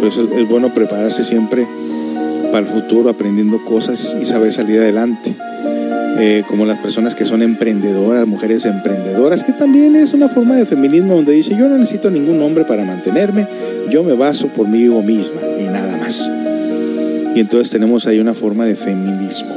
Por 0.00 0.08
eso 0.08 0.28
es 0.36 0.48
bueno 0.48 0.74
prepararse 0.74 1.22
siempre 1.22 1.64
para 2.50 2.66
el 2.66 2.66
futuro, 2.66 3.08
aprendiendo 3.08 3.64
cosas 3.64 4.16
y 4.20 4.26
saber 4.26 4.52
salir 4.52 4.80
adelante. 4.80 5.32
Eh, 6.18 6.44
como 6.48 6.64
las 6.64 6.78
personas 6.78 7.14
que 7.14 7.26
son 7.26 7.42
emprendedoras, 7.42 8.26
mujeres 8.26 8.64
emprendedoras, 8.64 9.44
que 9.44 9.52
también 9.52 9.96
es 9.96 10.14
una 10.14 10.30
forma 10.30 10.56
de 10.56 10.64
feminismo 10.64 11.14
donde 11.14 11.32
dice 11.32 11.50
yo 11.50 11.68
no 11.68 11.76
necesito 11.76 12.10
ningún 12.10 12.40
hombre 12.40 12.64
para 12.64 12.84
mantenerme, 12.84 13.46
yo 13.90 14.02
me 14.02 14.14
baso 14.14 14.48
por 14.48 14.66
mí 14.66 14.84
misma 14.84 15.40
y 15.60 15.64
nada 15.64 15.94
más. 15.98 16.26
Y 17.34 17.40
entonces 17.40 17.70
tenemos 17.70 18.06
ahí 18.06 18.18
una 18.18 18.32
forma 18.32 18.64
de 18.64 18.76
feminismo 18.76 19.54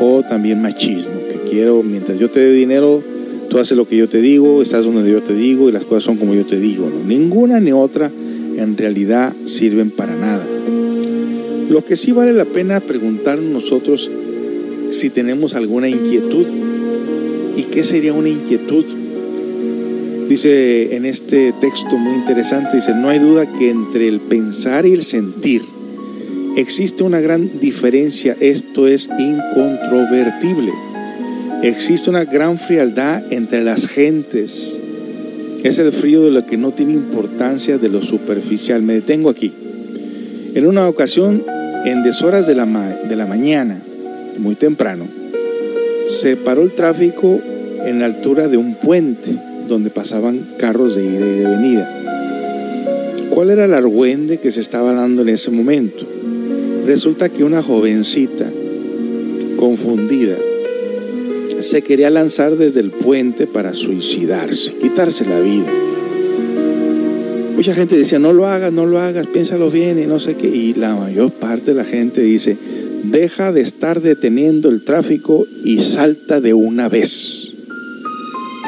o 0.00 0.22
también 0.22 0.62
machismo, 0.62 1.12
que 1.30 1.50
quiero, 1.50 1.82
mientras 1.82 2.18
yo 2.18 2.30
te 2.30 2.40
dé 2.40 2.52
dinero, 2.52 3.02
tú 3.50 3.58
haces 3.58 3.76
lo 3.76 3.86
que 3.86 3.98
yo 3.98 4.08
te 4.08 4.22
digo, 4.22 4.62
estás 4.62 4.86
donde 4.86 5.10
yo 5.10 5.22
te 5.22 5.34
digo 5.34 5.68
y 5.68 5.72
las 5.72 5.84
cosas 5.84 6.04
son 6.04 6.16
como 6.16 6.34
yo 6.34 6.46
te 6.46 6.58
digo. 6.58 6.88
¿no? 6.88 7.06
Ninguna 7.06 7.60
ni 7.60 7.72
otra 7.72 8.10
en 8.56 8.78
realidad 8.78 9.34
sirven 9.44 9.90
para 9.90 10.16
nada. 10.16 10.46
Lo 11.68 11.84
que 11.84 11.96
sí 11.96 12.12
vale 12.12 12.32
la 12.32 12.46
pena 12.46 12.80
preguntarnos 12.80 13.50
nosotros 13.50 14.10
si 14.90 15.10
tenemos 15.10 15.54
alguna 15.54 15.88
inquietud. 15.88 16.46
¿Y 17.56 17.62
qué 17.64 17.84
sería 17.84 18.12
una 18.12 18.28
inquietud? 18.28 18.84
Dice 20.28 20.96
en 20.96 21.04
este 21.06 21.52
texto 21.60 21.96
muy 21.96 22.14
interesante, 22.14 22.76
dice, 22.76 22.94
no 22.94 23.08
hay 23.08 23.18
duda 23.18 23.46
que 23.58 23.70
entre 23.70 24.08
el 24.08 24.20
pensar 24.20 24.86
y 24.86 24.92
el 24.92 25.02
sentir 25.02 25.62
existe 26.56 27.04
una 27.04 27.20
gran 27.20 27.60
diferencia, 27.60 28.36
esto 28.40 28.88
es 28.88 29.08
incontrovertible. 29.18 30.72
Existe 31.62 32.10
una 32.10 32.24
gran 32.24 32.58
frialdad 32.58 33.32
entre 33.32 33.62
las 33.62 33.86
gentes. 33.86 34.80
Es 35.62 35.78
el 35.78 35.92
frío 35.92 36.24
de 36.24 36.30
lo 36.30 36.46
que 36.46 36.56
no 36.56 36.72
tiene 36.72 36.92
importancia 36.92 37.78
de 37.78 37.88
lo 37.88 38.02
superficial. 38.02 38.82
Me 38.82 38.94
detengo 38.94 39.30
aquí. 39.30 39.52
En 40.54 40.66
una 40.66 40.88
ocasión, 40.88 41.42
en 41.84 42.02
deshoras 42.02 42.46
de 42.46 42.54
la, 42.54 42.66
de 42.66 43.16
la 43.16 43.26
mañana, 43.26 43.80
muy 44.38 44.54
temprano, 44.54 45.06
se 46.08 46.36
paró 46.36 46.62
el 46.62 46.72
tráfico 46.72 47.40
en 47.84 48.00
la 48.00 48.06
altura 48.06 48.48
de 48.48 48.56
un 48.56 48.74
puente 48.74 49.36
donde 49.68 49.90
pasaban 49.90 50.40
carros 50.58 50.94
de 50.96 51.04
ida 51.04 51.26
y 51.26 51.38
de 51.38 51.48
venida. 51.48 51.92
¿Cuál 53.30 53.50
era 53.50 53.64
el 53.64 53.74
argüende 53.74 54.38
que 54.38 54.50
se 54.50 54.60
estaba 54.60 54.92
dando 54.92 55.22
en 55.22 55.28
ese 55.28 55.50
momento? 55.50 56.06
Resulta 56.86 57.28
que 57.28 57.44
una 57.44 57.62
jovencita, 57.62 58.46
confundida, 59.56 60.36
se 61.60 61.82
quería 61.82 62.10
lanzar 62.10 62.56
desde 62.56 62.80
el 62.80 62.90
puente 62.90 63.46
para 63.46 63.74
suicidarse, 63.74 64.74
quitarse 64.74 65.24
la 65.26 65.40
vida. 65.40 65.66
Mucha 67.56 67.74
gente 67.74 67.96
decía, 67.96 68.18
no 68.18 68.32
lo 68.32 68.46
hagas, 68.46 68.72
no 68.72 68.84
lo 68.84 69.00
hagas, 69.00 69.26
piénsalo 69.26 69.70
bien 69.70 69.98
y 69.98 70.06
no 70.06 70.20
sé 70.20 70.34
qué. 70.34 70.46
Y 70.46 70.74
la 70.74 70.94
mayor 70.94 71.30
parte 71.32 71.72
de 71.72 71.74
la 71.74 71.84
gente 71.84 72.20
dice, 72.20 72.56
deja 73.10 73.52
de 73.52 73.60
estar 73.60 74.00
deteniendo 74.00 74.68
el 74.68 74.84
tráfico 74.84 75.46
y 75.64 75.82
salta 75.82 76.40
de 76.40 76.54
una 76.54 76.88
vez. 76.88 77.52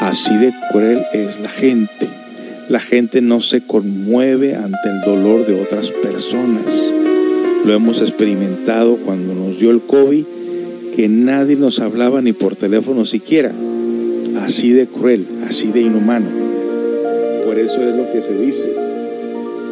Así 0.00 0.36
de 0.36 0.52
cruel 0.70 1.02
es 1.12 1.40
la 1.40 1.48
gente. 1.48 2.08
La 2.68 2.80
gente 2.80 3.20
no 3.20 3.40
se 3.40 3.62
conmueve 3.62 4.54
ante 4.54 4.88
el 4.88 5.00
dolor 5.04 5.46
de 5.46 5.60
otras 5.60 5.90
personas. 5.90 6.92
Lo 7.64 7.74
hemos 7.74 8.00
experimentado 8.00 8.96
cuando 8.96 9.34
nos 9.34 9.58
dio 9.58 9.70
el 9.70 9.80
COVID, 9.80 10.24
que 10.94 11.08
nadie 11.08 11.56
nos 11.56 11.80
hablaba 11.80 12.20
ni 12.20 12.32
por 12.32 12.56
teléfono 12.56 13.04
siquiera. 13.04 13.52
Así 14.40 14.72
de 14.72 14.86
cruel, 14.86 15.26
así 15.48 15.72
de 15.72 15.80
inhumano. 15.80 16.28
Por 17.44 17.58
eso 17.58 17.82
es 17.82 17.96
lo 17.96 18.12
que 18.12 18.22
se 18.22 18.38
dice. 18.38 18.72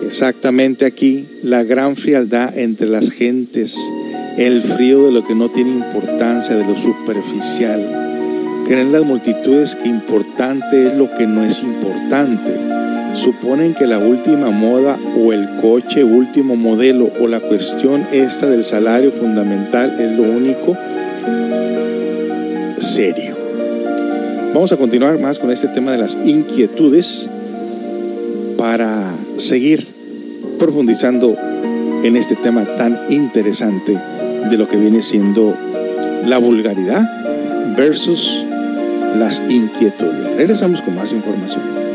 Exactamente 0.05 0.85
aquí, 0.85 1.25
la 1.43 1.65
gran 1.65 1.97
frialdad 1.97 2.57
entre 2.59 2.89
las 2.89 3.11
gentes 3.11 3.77
el 4.37 4.63
frío 4.63 5.07
de 5.07 5.13
lo 5.13 5.25
que 5.25 5.35
no 5.35 5.49
tiene 5.49 5.71
importancia, 5.71 6.55
de 6.57 6.67
lo 6.67 6.77
superficial. 6.77 8.63
Creen 8.67 8.93
las 8.93 9.05
multitudes 9.05 9.75
que 9.77 9.89
importante 9.89 10.87
es 10.87 10.95
lo 10.95 11.11
que 11.15 11.27
no 11.27 11.43
es 11.43 11.63
importante. 11.63 12.53
Suponen 13.15 13.73
que 13.73 13.87
la 13.87 13.99
última 13.99 14.51
moda 14.51 14.99
o 15.19 15.33
el 15.33 15.49
coche 15.63 16.05
último 16.05 16.55
modelo 16.55 17.11
o 17.19 17.29
la 17.29 17.41
cuestión 17.41 18.07
esta 18.13 18.47
del 18.47 18.63
salario 18.63 19.11
fundamental 19.11 19.99
es 19.99 20.11
lo 20.13 20.25
único 20.25 20.77
serio. 22.79 23.35
Vamos 24.53 24.71
a 24.73 24.77
continuar 24.77 25.19
más 25.19 25.39
con 25.39 25.51
este 25.51 25.69
tema 25.69 25.93
de 25.93 25.99
las 25.99 26.19
inquietudes 26.27 27.29
para 28.59 29.15
seguir 29.39 29.87
profundizando 30.59 31.37
en 32.03 32.17
este 32.17 32.37
tema 32.37 32.65
tan 32.77 32.99
interesante 33.09 33.97
de 34.51 34.57
lo 34.57 34.69
que 34.69 34.77
viene 34.77 35.03
siendo 35.03 35.57
la 36.27 36.39
vulgaridad 36.39 37.03
versus 37.77 38.45
las 39.19 39.43
inquietudes. 39.49 40.37
Regresamos 40.37 40.83
con 40.83 40.95
más 40.95 41.13
información. 41.13 41.86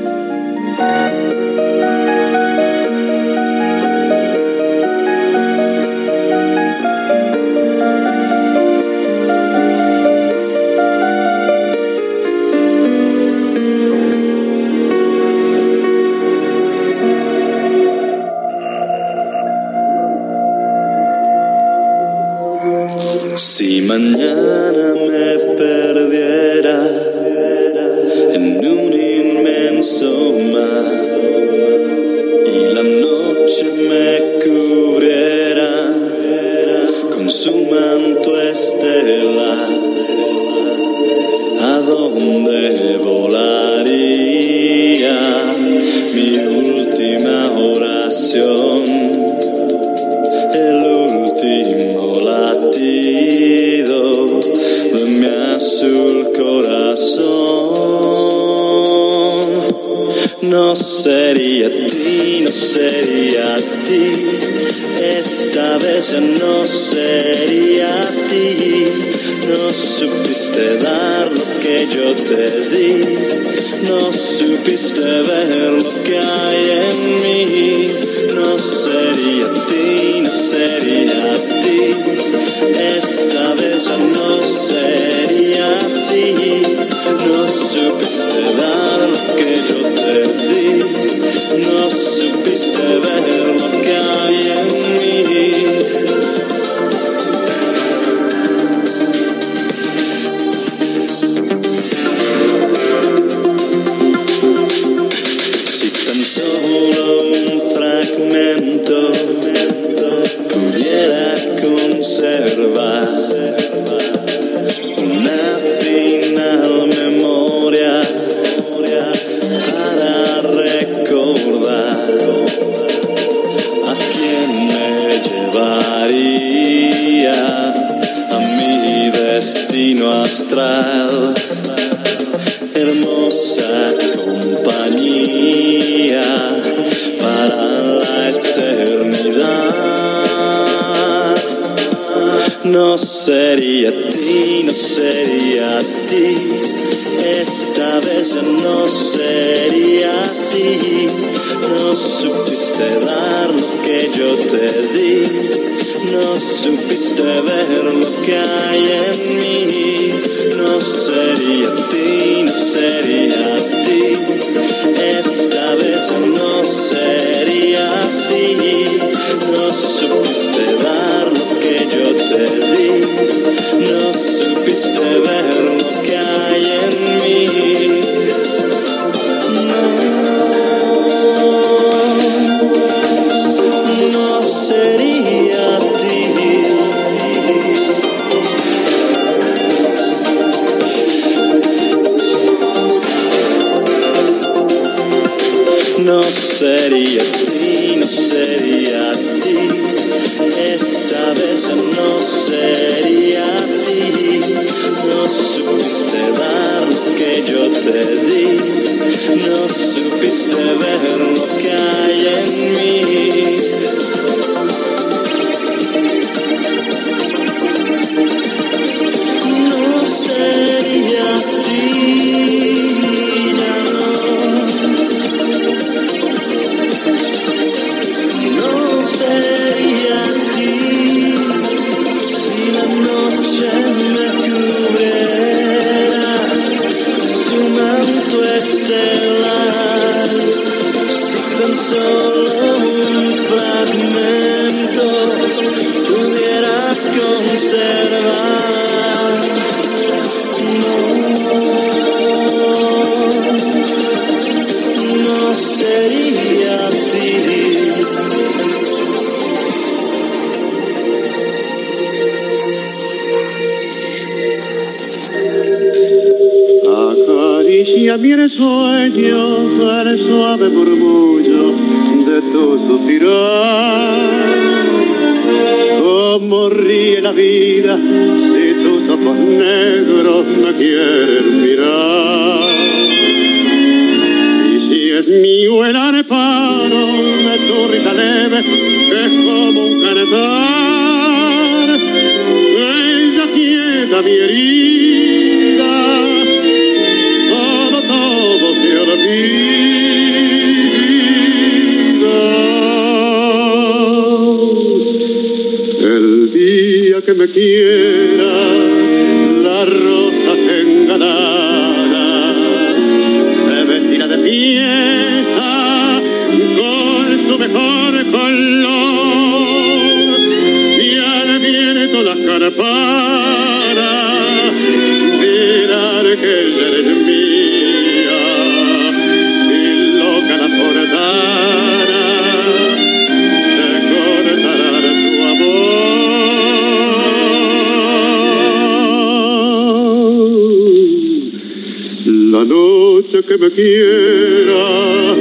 que 343.19 343.57
me 343.57 343.69
quiera 343.71 345.35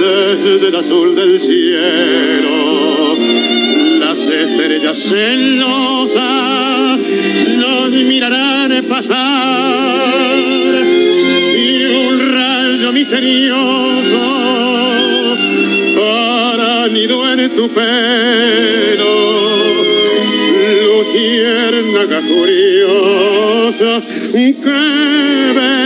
desde 0.00 0.68
el 0.68 0.76
azul 0.76 1.14
del 1.14 1.40
cielo. 1.40 3.16
Las 4.00 4.18
estrellas 4.34 4.96
celosas 5.12 6.98
nos 7.58 7.90
mirarán 7.90 8.86
pasar 8.88 10.38
y 11.54 11.84
un 11.84 12.34
rayo 12.34 12.92
misterioso 12.92 14.24
para 15.98 16.88
nido 16.88 17.30
en 17.30 17.56
tu 17.56 17.68
pelo. 17.74 19.36
Luciérnaga 20.88 22.22
curiosa 22.26 24.02
que 24.32 25.85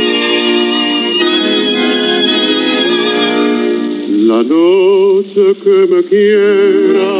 La 4.31 4.43
noche 4.43 5.43
que 5.61 5.77
me 5.91 6.01
quiera, 6.03 7.13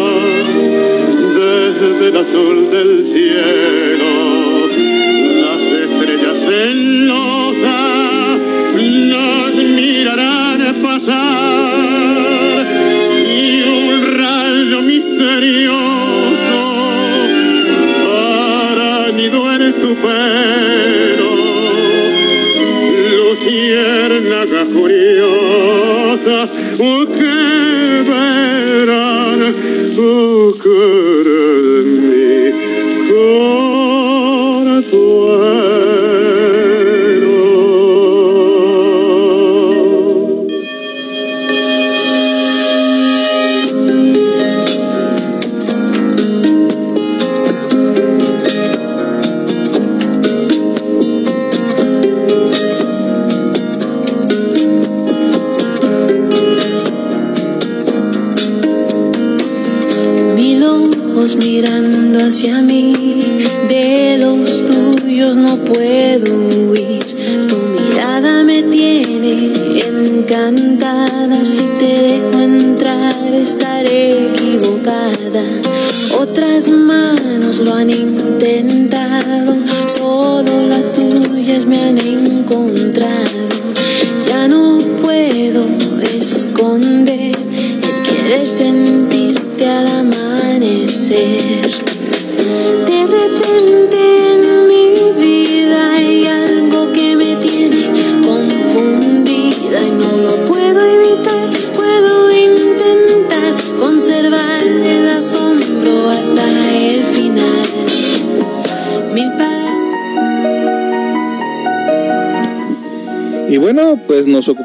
desde 1.36 2.04
el 2.08 2.16
azul 2.16 2.58
del 2.72 2.92
cielo, 3.12 4.14
las 5.44 5.62
estrellas 5.84 6.38
celosas 6.50 8.40
nos 9.10 9.54
mirarán 9.76 10.60
pasar 10.82 12.64
y 13.28 13.62
un 13.62 13.90
rayo 14.18 14.82
misterioso 14.82 16.62
para 18.08 19.12
nido 19.12 19.40
en 19.54 19.74
tu 19.82 19.92
pelo, 20.02 21.32
luciérnaga 23.18 24.62
curiosa. 24.74 26.61
o 26.82 27.06
verán, 28.10 29.40
o 30.00 30.54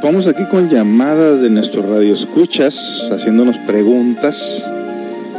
ocupamos 0.06 0.28
aquí 0.28 0.44
con 0.44 0.70
llamadas 0.70 1.42
de 1.42 1.50
nuestros 1.50 1.84
radioescuchas, 1.84 3.10
haciéndonos 3.10 3.58
preguntas. 3.66 4.64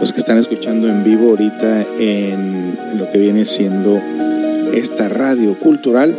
Los 0.01 0.11
que 0.11 0.19
están 0.19 0.37
escuchando 0.39 0.89
en 0.89 1.05
vivo 1.05 1.29
ahorita 1.29 1.85
en 1.97 2.77
lo 2.97 3.09
que 3.09 3.17
viene 3.17 3.45
siendo 3.45 4.01
esta 4.73 5.07
radio 5.07 5.57
cultural, 5.57 6.13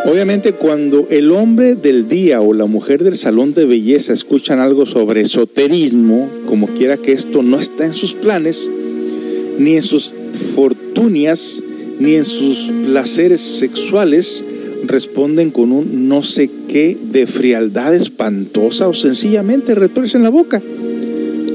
Obviamente 0.06 0.52
cuando 0.52 1.08
el 1.10 1.32
hombre 1.32 1.76
del 1.76 2.10
día 2.10 2.42
o 2.42 2.54
la 2.54 2.66
mujer 2.66 3.04
del 3.06 3.16
salón 3.16 3.54
de 3.54 3.66
belleza 3.66 4.12
escuchan 4.12 4.60
algo 4.60 4.86
sobre 4.86 5.22
esoterismo, 5.22 6.30
como 6.46 6.68
quiera 6.68 6.98
que 6.98 7.14
esto 7.14 7.42
no 7.42 7.58
está 7.58 7.86
en 7.86 7.94
sus 7.94 8.14
planes, 8.14 8.70
ni 9.58 9.76
en 9.76 9.82
sus 9.82 10.14
fortunias, 10.56 11.64
ni 12.00 12.16
en 12.16 12.26
sus 12.26 12.70
placeres 12.86 13.40
sexuales, 13.40 14.44
responden 14.86 15.52
con 15.52 15.72
un 15.72 16.10
no 16.10 16.22
sé 16.22 16.50
qué 16.68 16.98
de 17.12 17.26
frialdad 17.26 17.96
espantosa 17.96 18.90
o 18.90 18.94
sencillamente 18.94 19.74
retuercen 19.74 20.24
la 20.24 20.30
boca. 20.30 20.62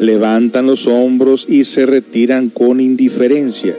Levantan 0.01 0.67
los 0.67 0.87
hombros 0.87 1.45
y 1.51 1.65
se 1.65 1.85
retiran 1.85 2.49
con 2.49 2.81
indiferencia 2.81 3.77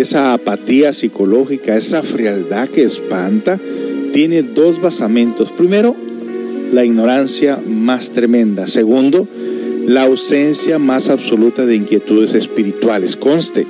esa 0.00 0.32
apatía 0.34 0.92
psicológica, 0.92 1.76
esa 1.76 2.02
frialdad 2.02 2.68
que 2.68 2.82
espanta, 2.82 3.58
tiene 4.12 4.42
dos 4.42 4.80
basamentos. 4.80 5.50
Primero, 5.52 5.94
la 6.72 6.84
ignorancia 6.84 7.58
más 7.66 8.10
tremenda. 8.12 8.66
Segundo, 8.66 9.26
la 9.86 10.02
ausencia 10.04 10.78
más 10.78 11.08
absoluta 11.08 11.66
de 11.66 11.76
inquietudes 11.76 12.34
espirituales. 12.34 13.16
Conste 13.16 13.66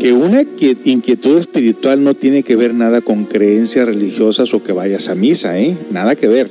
que 0.00 0.12
una 0.12 0.42
qui- 0.42 0.76
inquietud 0.84 1.38
espiritual 1.38 2.02
no 2.02 2.14
tiene 2.14 2.42
que 2.42 2.56
ver 2.56 2.74
nada 2.74 3.00
con 3.00 3.24
creencias 3.24 3.86
religiosas 3.86 4.52
o 4.54 4.62
que 4.62 4.72
vayas 4.72 5.08
a 5.08 5.14
misa, 5.14 5.58
¿eh? 5.58 5.76
Nada 5.90 6.16
que 6.16 6.28
ver. 6.28 6.50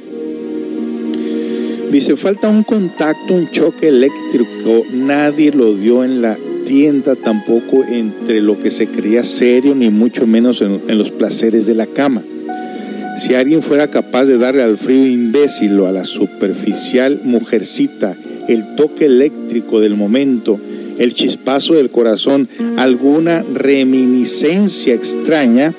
Dice, 1.91 2.15
falta 2.15 2.47
un 2.47 2.63
contacto, 2.63 3.33
un 3.33 3.49
choque 3.51 3.89
eléctrico. 3.89 4.83
Nadie 4.93 5.51
lo 5.51 5.73
dio 5.75 6.05
en 6.05 6.21
la 6.21 6.37
tienda 6.65 7.15
tampoco 7.15 7.83
entre 7.83 8.41
lo 8.41 8.59
que 8.59 8.71
se 8.71 8.87
creía 8.87 9.23
serio, 9.23 9.75
ni 9.75 9.89
mucho 9.89 10.27
menos 10.27 10.61
en, 10.61 10.81
en 10.87 10.97
los 10.97 11.11
placeres 11.11 11.65
de 11.65 11.75
la 11.75 11.85
cama. 11.85 12.21
Si 13.17 13.35
alguien 13.35 13.61
fuera 13.61 13.89
capaz 13.89 14.25
de 14.25 14.37
darle 14.37 14.63
al 14.63 14.77
frío 14.77 15.05
imbécil 15.05 15.79
o 15.79 15.87
a 15.87 15.91
la 15.91 16.05
superficial 16.05 17.19
mujercita 17.23 18.15
el 18.47 18.75
toque 18.75 19.05
eléctrico 19.05 19.79
del 19.79 19.95
momento, 19.95 20.59
el 20.97 21.13
chispazo 21.13 21.75
del 21.75 21.89
corazón, 21.89 22.47
alguna 22.77 23.43
reminiscencia 23.53 24.93
extraña, 24.93 25.73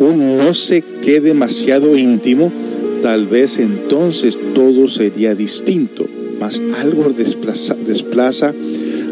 un 0.00 0.36
no 0.36 0.54
sé 0.54 0.84
qué 1.02 1.20
demasiado 1.20 1.96
íntimo, 1.96 2.52
tal 3.02 3.26
vez 3.26 3.58
entonces 3.58 4.38
todo 4.54 4.88
sería 4.88 5.34
distinto, 5.34 6.06
mas 6.40 6.60
algo 6.80 7.10
desplaza, 7.10 7.76
desplaza 7.86 8.54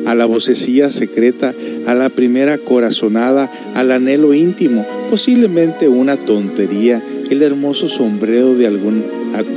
a 0.06 0.14
la 0.14 0.24
vocecilla 0.24 0.90
secreta, 0.90 1.54
a 1.86 1.94
la 1.94 2.08
primera 2.08 2.58
corazonada, 2.58 3.50
al 3.74 3.90
anhelo 3.90 4.34
íntimo, 4.34 4.86
posiblemente 5.10 5.88
una 5.88 6.16
tontería, 6.16 7.02
el 7.28 7.42
hermoso 7.42 7.88
sombrero 7.88 8.54
de, 8.54 8.66
algún, 8.66 9.04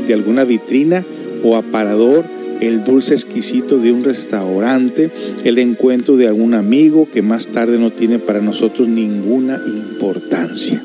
de 0.08 0.14
alguna 0.14 0.44
vitrina 0.44 1.06
o 1.44 1.56
aparador, 1.56 2.26
el 2.62 2.84
dulce 2.84 3.14
exquisito 3.14 3.78
de 3.78 3.92
un 3.92 4.04
restaurante, 4.04 5.10
el 5.44 5.60
encuentro 5.60 6.18
de 6.18 6.28
algún 6.28 6.54
amigo 6.54 7.08
que 7.12 7.22
más 7.22 7.48
tarde 7.48 7.78
no 7.78 7.92
tiene 7.92 8.20
para 8.20 8.42
nosotros 8.42 8.88
ninguna 8.88 9.62
importancia. 9.66 10.82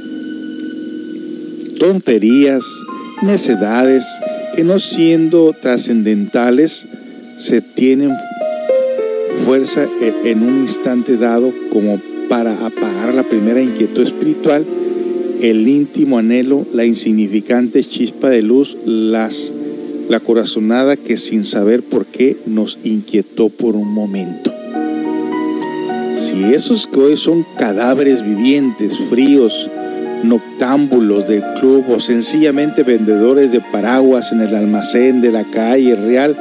Tonterías, 1.79 2.65
necedades 3.23 4.05
que 4.55 4.62
no 4.62 4.79
siendo 4.79 5.53
trascendentales 5.61 6.87
se 7.37 7.61
tienen 7.61 8.12
fuerza 9.45 9.87
en 10.01 10.43
un 10.43 10.61
instante 10.62 11.16
dado 11.16 11.53
como 11.72 12.01
para 12.28 12.66
apagar 12.66 13.14
la 13.14 13.22
primera 13.22 13.61
inquietud 13.61 14.03
espiritual, 14.03 14.64
el 15.41 15.68
íntimo 15.68 16.18
anhelo, 16.18 16.64
la 16.72 16.85
insignificante 16.85 17.85
chispa 17.85 18.30
de 18.30 18.43
luz, 18.43 18.76
las, 18.87 19.55
la 20.09 20.20
corazonada 20.20 20.97
que 20.97 21.16
sin 21.16 21.45
saber 21.45 21.82
por 21.82 22.07
qué 22.07 22.37
nos 22.47 22.78
inquietó 22.85 23.49
por 23.49 23.76
un 23.76 23.93
momento. 23.93 24.53
Si 26.16 26.45
esos 26.45 26.87
que 26.87 27.01
hoy 27.01 27.16
son 27.16 27.45
cadáveres 27.59 28.24
vivientes, 28.24 28.99
fríos, 29.11 29.68
noctámbulos 30.22 31.28
del 31.28 31.43
club 31.61 31.85
o 31.91 32.01
sencillamente 32.01 32.82
vendedores 32.82 33.53
de 33.53 33.61
paraguas 33.61 34.32
en 34.32 34.41
el 34.41 34.55
almacén 34.55 35.20
de 35.20 35.30
la 35.30 35.45
calle 35.45 35.95
real, 35.95 36.37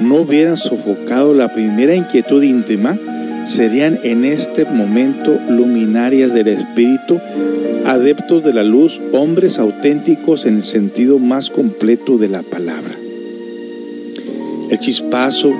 no 0.00 0.16
hubieran 0.16 0.56
sofocado 0.56 1.34
la 1.34 1.52
primera 1.52 1.94
inquietud 1.94 2.42
íntima, 2.42 2.98
serían 3.46 3.98
en 4.02 4.24
este 4.24 4.64
momento 4.64 5.38
luminarias 5.48 6.34
del 6.34 6.48
espíritu, 6.48 7.18
adeptos 7.86 8.44
de 8.44 8.52
la 8.52 8.64
luz, 8.64 9.00
hombres 9.12 9.58
auténticos 9.58 10.46
en 10.46 10.56
el 10.56 10.62
sentido 10.62 11.18
más 11.18 11.50
completo 11.50 12.18
de 12.18 12.28
la 12.28 12.42
palabra. 12.42 12.94
El 14.70 14.78
chispazo, 14.78 15.54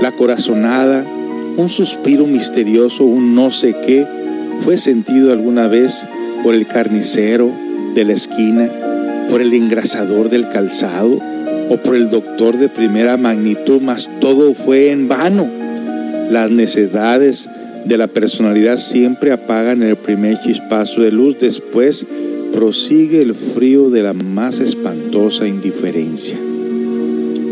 la 0.00 0.12
corazonada, 0.12 1.04
un 1.56 1.68
suspiro 1.68 2.26
misterioso, 2.26 3.04
un 3.04 3.34
no 3.34 3.50
sé 3.50 3.74
qué, 3.84 4.06
fue 4.60 4.78
sentido 4.78 5.32
alguna 5.32 5.66
vez 5.66 6.04
por 6.44 6.54
el 6.54 6.66
carnicero 6.66 7.50
de 7.94 8.04
la 8.04 8.12
esquina, 8.12 8.70
por 9.28 9.42
el 9.42 9.52
engrasador 9.52 10.30
del 10.30 10.48
calzado, 10.48 11.18
o 11.72 11.78
por 11.78 11.96
el 11.96 12.10
doctor 12.10 12.58
de 12.58 12.68
primera 12.68 13.16
magnitud, 13.16 13.80
mas 13.80 14.10
todo 14.20 14.52
fue 14.52 14.90
en 14.90 15.08
vano. 15.08 15.48
Las 16.30 16.50
necesidades 16.50 17.48
de 17.86 17.96
la 17.96 18.08
personalidad 18.08 18.76
siempre 18.76 19.32
apagan 19.32 19.82
el 19.82 19.96
primer 19.96 20.38
chispazo 20.38 21.00
de 21.00 21.10
luz, 21.10 21.38
después 21.40 22.04
prosigue 22.52 23.22
el 23.22 23.34
frío 23.34 23.88
de 23.88 24.02
la 24.02 24.12
más 24.12 24.60
espantosa 24.60 25.48
indiferencia. 25.48 26.36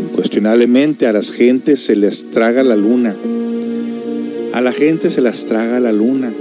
Incuestionablemente 0.09 1.07
a 1.07 1.13
las 1.13 1.31
gentes 1.31 1.83
se 1.83 1.95
les 1.95 2.29
traga 2.29 2.63
la 2.63 2.75
luna. 2.75 3.15
A 4.53 4.61
la 4.61 4.71
gente 4.71 5.09
se 5.09 5.21
las 5.21 5.45
traga 5.45 5.79
la 5.79 5.91
luna. 5.91 6.31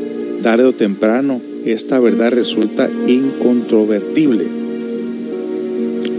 Tarde 0.43 0.65
o 0.65 0.73
temprano, 0.75 1.41
esta 1.65 1.99
verdad 1.99 2.33
resulta 2.33 2.91
incontrovertible. 3.07 4.60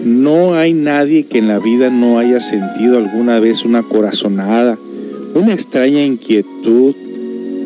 No 0.04 0.56
hay 0.56 0.74
nadie 0.74 1.26
que 1.26 1.38
en 1.38 1.47
la 1.47 1.60
vida 1.60 1.89
no 1.89 2.18
haya 2.18 2.39
sentido 2.39 2.97
alguna 2.97 3.39
vez 3.39 3.66
una 3.66 3.84
corazonada, 3.84 4.78
una 5.36 5.54
extraña 5.54 6.04
inquietud. 6.04 6.95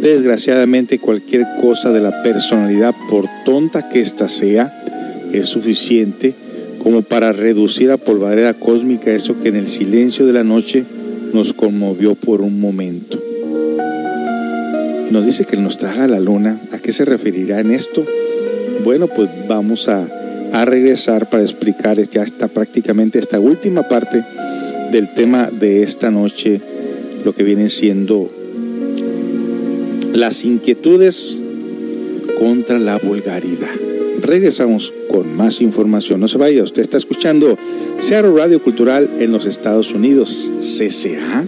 Desgraciadamente 0.02 1.00
cualquier 1.00 1.46
cosa 1.62 1.92
de 1.92 2.02
la 2.02 2.22
personalidad, 2.24 2.94
por 3.10 3.26
tonta 3.46 3.88
que 3.88 4.02
ésta 4.02 4.28
sea, 4.28 4.74
es 5.32 5.48
suficiente 5.48 6.34
como 6.84 7.02
para 7.02 7.32
reducir 7.32 7.90
a 7.90 7.98
polvareda 7.98 8.54
cósmica 8.54 9.12
eso 9.12 9.42
que 9.42 9.50
en 9.50 9.56
el 9.56 9.68
silencio 9.68 10.28
de 10.28 10.34
la 10.34 10.44
noche 10.44 10.84
nos 11.34 11.54
conmovió 11.54 12.16
por 12.16 12.42
un 12.42 12.60
momento. 12.60 13.20
Nos 15.10 15.26
dice 15.26 15.46
que 15.46 15.58
nos 15.58 15.78
traga 15.78 16.08
la 16.08 16.20
luna. 16.20 16.60
¿A 16.72 16.80
qué 16.80 16.92
se 16.92 17.06
referirá 17.06 17.60
en 17.60 17.72
esto? 17.72 18.06
Bueno, 18.84 19.08
pues 19.08 19.30
vamos 19.48 19.88
a 19.88 20.06
a 20.56 20.64
regresar 20.64 21.30
para 21.30 21.44
explicar 21.44 22.02
ya 22.10 22.24
está 22.24 22.48
prácticamente 22.48 23.20
esta 23.20 23.42
última 23.42 23.90
parte 23.90 24.24
del 24.90 25.14
tema 25.14 25.50
de 25.52 25.84
esta 25.84 26.12
noche, 26.12 26.62
lo 27.26 27.36
que 27.36 27.44
viene 27.44 27.68
siendo 27.68 28.32
las 30.14 30.46
inquietudes 30.46 31.42
contra 32.40 32.80
la 32.80 32.98
vulgaridad. 32.98 33.76
Regresamos 34.22 34.94
con 35.10 35.36
más 35.36 35.60
información. 35.60 36.22
No 36.22 36.30
se 36.30 36.38
vaya, 36.38 36.64
usted 36.64 36.84
está 36.84 36.96
escuchando 36.96 37.58
Seattle 38.00 38.32
Radio 38.32 38.64
Cultural 38.64 39.10
en 39.20 39.34
los 39.34 39.46
Estados 39.46 39.92
Unidos, 39.92 40.54
CCA 40.62 41.46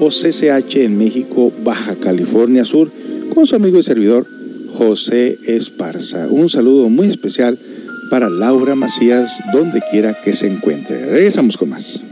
o 0.00 0.08
CCH 0.08 0.78
en 0.78 0.98
México, 0.98 1.52
Baja 1.62 1.94
California 1.94 2.64
Sur, 2.64 2.90
con 3.32 3.46
su 3.46 3.54
amigo 3.54 3.78
y 3.78 3.84
servidor 3.84 4.26
José 4.74 5.38
Esparza. 5.46 6.26
Un 6.28 6.48
saludo 6.48 6.88
muy 6.88 7.06
especial 7.06 7.56
para 8.12 8.28
Laura 8.28 8.74
Macías, 8.74 9.42
donde 9.54 9.80
quiera 9.90 10.12
que 10.12 10.34
se 10.34 10.46
encuentre. 10.46 11.06
Regresamos 11.06 11.56
con 11.56 11.70
más. 11.70 12.02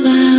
about 0.00 0.37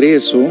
regreso, 0.00 0.46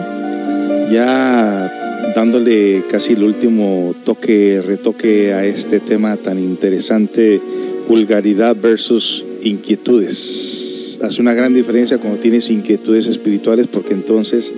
ya 0.92 2.12
dándole 2.14 2.84
casi 2.90 3.14
el 3.14 3.24
último 3.24 3.96
toque, 4.04 4.62
retoque 4.62 5.32
a 5.34 5.46
este 5.46 5.80
tema 5.80 6.18
tan 6.18 6.38
interesante, 6.38 7.40
vulgaridad 7.88 8.58
versus 8.62 9.24
inquietudes. 9.44 11.00
Hace 11.02 11.22
una 11.22 11.34
gran 11.34 11.54
diferencia 11.54 11.98
cuando 11.98 12.20
tienes 12.20 12.50
inquietudes 12.50 13.08
espirituales 13.08 13.68
porque 13.68 13.94
entonces 13.94 14.54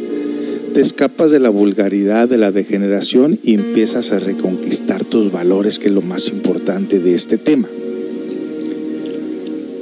te 0.74 0.82
escapas 0.82 1.30
de 1.30 1.40
la 1.40 1.50
vulgaridad, 1.50 2.28
de 2.28 2.40
la 2.40 2.52
degeneración 2.52 3.38
y 3.44 3.54
empiezas 3.54 4.12
a 4.12 4.18
reconquistar 4.18 5.06
tus 5.06 5.32
valores, 5.32 5.78
que 5.78 5.90
es 5.90 5.94
lo 5.94 6.02
más 6.02 6.30
importante 6.30 6.98
de 7.00 7.14
este 7.14 7.38
tema. 7.38 7.68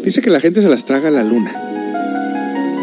Dice 0.04 0.20
que 0.20 0.30
la 0.30 0.42
gente 0.42 0.62
se 0.62 0.68
las 0.68 0.84
traga 0.84 1.08
a 1.08 1.12
la 1.12 1.24
luna 1.24 1.67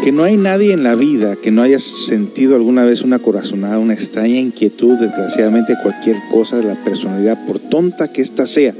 que 0.05 0.11
no 0.11 0.23
hay 0.23 0.37
nadie 0.37 0.71
en 0.71 0.83
la 0.83 0.93
vida 0.93 1.35
que 1.35 1.49
no 1.49 1.63
haya 1.63 1.79
sentido 1.79 2.55
alguna 2.55 2.85
vez 2.85 3.01
una 3.01 3.17
corazonada, 3.17 3.79
una 3.79 3.95
extraña 3.95 4.39
inquietud, 4.39 4.99
desgraciadamente 4.99 5.73
cualquier 5.81 6.17
cosa 6.29 6.57
de 6.57 6.63
la 6.65 6.75
personalidad, 6.75 7.43
por 7.47 7.57
tonta 7.57 8.07
que 8.07 8.21
ésta 8.21 8.45
sea, 8.45 8.75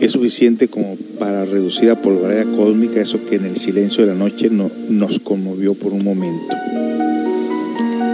es 0.00 0.12
suficiente 0.12 0.68
como 0.68 0.96
para 1.18 1.44
reducir 1.44 1.90
a 1.90 2.00
polvareda 2.00 2.44
cósmica 2.56 3.00
eso 3.00 3.18
que 3.26 3.34
en 3.34 3.46
el 3.46 3.56
silencio 3.56 4.06
de 4.06 4.12
la 4.12 4.16
noche 4.16 4.48
no, 4.48 4.70
nos 4.88 5.18
conmovió 5.18 5.74
por 5.74 5.92
un 5.92 6.04
momento. 6.04 6.54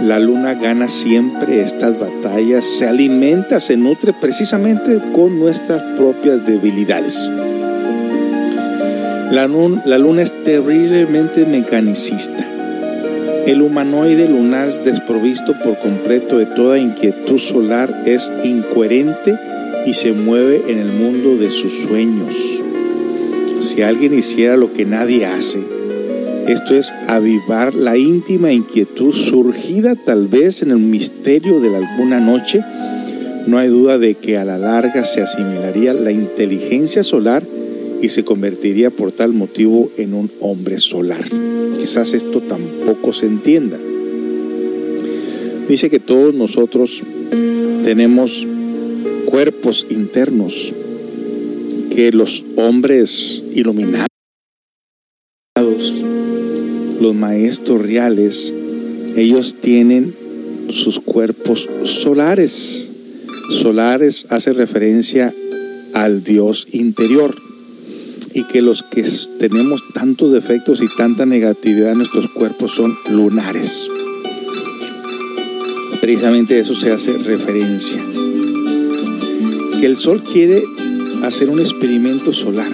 La 0.07 0.17
luna 0.17 0.55
gana 0.55 0.87
siempre 0.87 1.61
estas 1.61 1.99
batallas, 1.99 2.65
se 2.65 2.87
alimenta, 2.87 3.59
se 3.59 3.77
nutre 3.77 4.13
precisamente 4.19 4.99
con 5.13 5.37
nuestras 5.37 5.79
propias 5.95 6.43
debilidades. 6.43 7.29
La, 9.31 9.47
luna 9.47 10.21
es 10.21 10.43
terriblemente 10.43 11.47
mecanicista. 11.47 12.45
El 13.47 13.63
humanoide 13.63 14.29
lunar 14.29 14.71
desprovisto 14.83 15.55
por 15.63 15.79
completo 15.79 16.37
de 16.37 16.45
toda 16.45 16.77
inquietud 16.77 17.39
solar 17.39 18.03
es 18.05 18.31
incoherente 18.43 19.35
y 19.87 19.93
se 19.93 20.13
mueve 20.13 20.63
en 20.67 20.79
el 20.79 20.91
mundo 20.91 21.37
de 21.37 21.49
sus 21.49 21.81
sueños. 21.81 22.35
Si 23.59 23.81
alguien 23.81 24.13
hiciera 24.13 24.57
lo 24.57 24.71
que 24.71 24.85
nadie 24.85 25.25
hace, 25.25 25.59
esto 26.47 26.75
es 26.75 26.93
avivar 27.07 27.73
la 27.73 27.97
íntima 27.97 28.51
inquietud 28.51 29.13
surgida 29.13 29.95
tal 29.95 30.27
vez 30.27 30.61
en 30.61 30.69
el 30.69 30.77
misterio 30.77 31.59
de 31.59 31.75
alguna 31.75 32.19
noche, 32.19 32.63
no 33.47 33.57
hay 33.57 33.69
duda 33.69 33.97
de 33.97 34.13
que 34.15 34.37
a 34.37 34.45
la 34.45 34.59
larga 34.59 35.03
se 35.03 35.23
asimilaría 35.23 35.93
la 35.93 36.11
inteligencia 36.11 37.03
solar 37.03 37.43
y 38.01 38.09
se 38.09 38.23
convertiría 38.23 38.89
por 38.89 39.11
tal 39.11 39.33
motivo 39.33 39.91
en 39.97 40.13
un 40.13 40.31
hombre 40.39 40.77
solar. 40.77 41.25
Quizás 41.79 42.13
esto 42.13 42.41
tampoco 42.41 43.13
se 43.13 43.25
entienda. 43.25 43.77
Dice 45.67 45.89
que 45.89 45.99
todos 45.99 46.35
nosotros 46.35 47.03
tenemos 47.83 48.47
cuerpos 49.25 49.87
internos 49.89 50.73
que 51.89 52.11
los 52.11 52.43
hombres 52.55 53.43
iluminados, 53.53 54.09
los 56.99 57.15
maestros 57.15 57.81
reales, 57.81 58.53
ellos 59.15 59.55
tienen 59.61 60.13
sus 60.69 60.99
cuerpos 60.99 61.69
solares. 61.83 62.91
Solares 63.61 64.25
hace 64.29 64.53
referencia 64.53 65.33
al 65.93 66.23
Dios 66.23 66.67
interior 66.71 67.44
y 68.35 68.43
que 68.43 68.61
los 68.61 68.83
que 68.83 69.01
tenemos 69.39 69.81
tantos 69.93 70.33
defectos 70.33 70.81
y 70.83 70.87
tanta 70.97 71.25
negatividad 71.25 71.93
en 71.93 71.99
nuestros 71.99 72.29
cuerpos 72.31 72.73
son 72.73 72.93
lunares. 73.09 73.89
Precisamente 76.01 76.59
eso 76.59 76.75
se 76.75 76.91
hace 76.91 77.13
referencia. 77.13 77.97
Que 79.79 79.85
el 79.85 79.95
Sol 79.95 80.21
quiere 80.21 80.63
hacer 81.23 81.49
un 81.49 81.61
experimento 81.61 82.33
solar. 82.33 82.71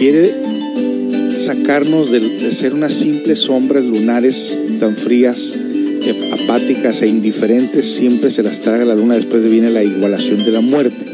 Quiere 0.00 1.38
sacarnos 1.38 2.10
de, 2.10 2.18
de 2.18 2.50
ser 2.50 2.74
unas 2.74 2.94
simples 2.94 3.38
sombras 3.38 3.84
lunares 3.84 4.58
tan 4.80 4.96
frías, 4.96 5.54
eh, 5.56 6.32
apáticas 6.42 7.02
e 7.02 7.06
indiferentes. 7.06 7.86
Siempre 7.86 8.30
se 8.30 8.42
las 8.42 8.62
traga 8.62 8.84
la 8.84 8.96
luna, 8.96 9.14
después 9.14 9.48
viene 9.48 9.70
la 9.70 9.84
igualación 9.84 10.44
de 10.44 10.50
la 10.50 10.60
muerte. 10.60 11.06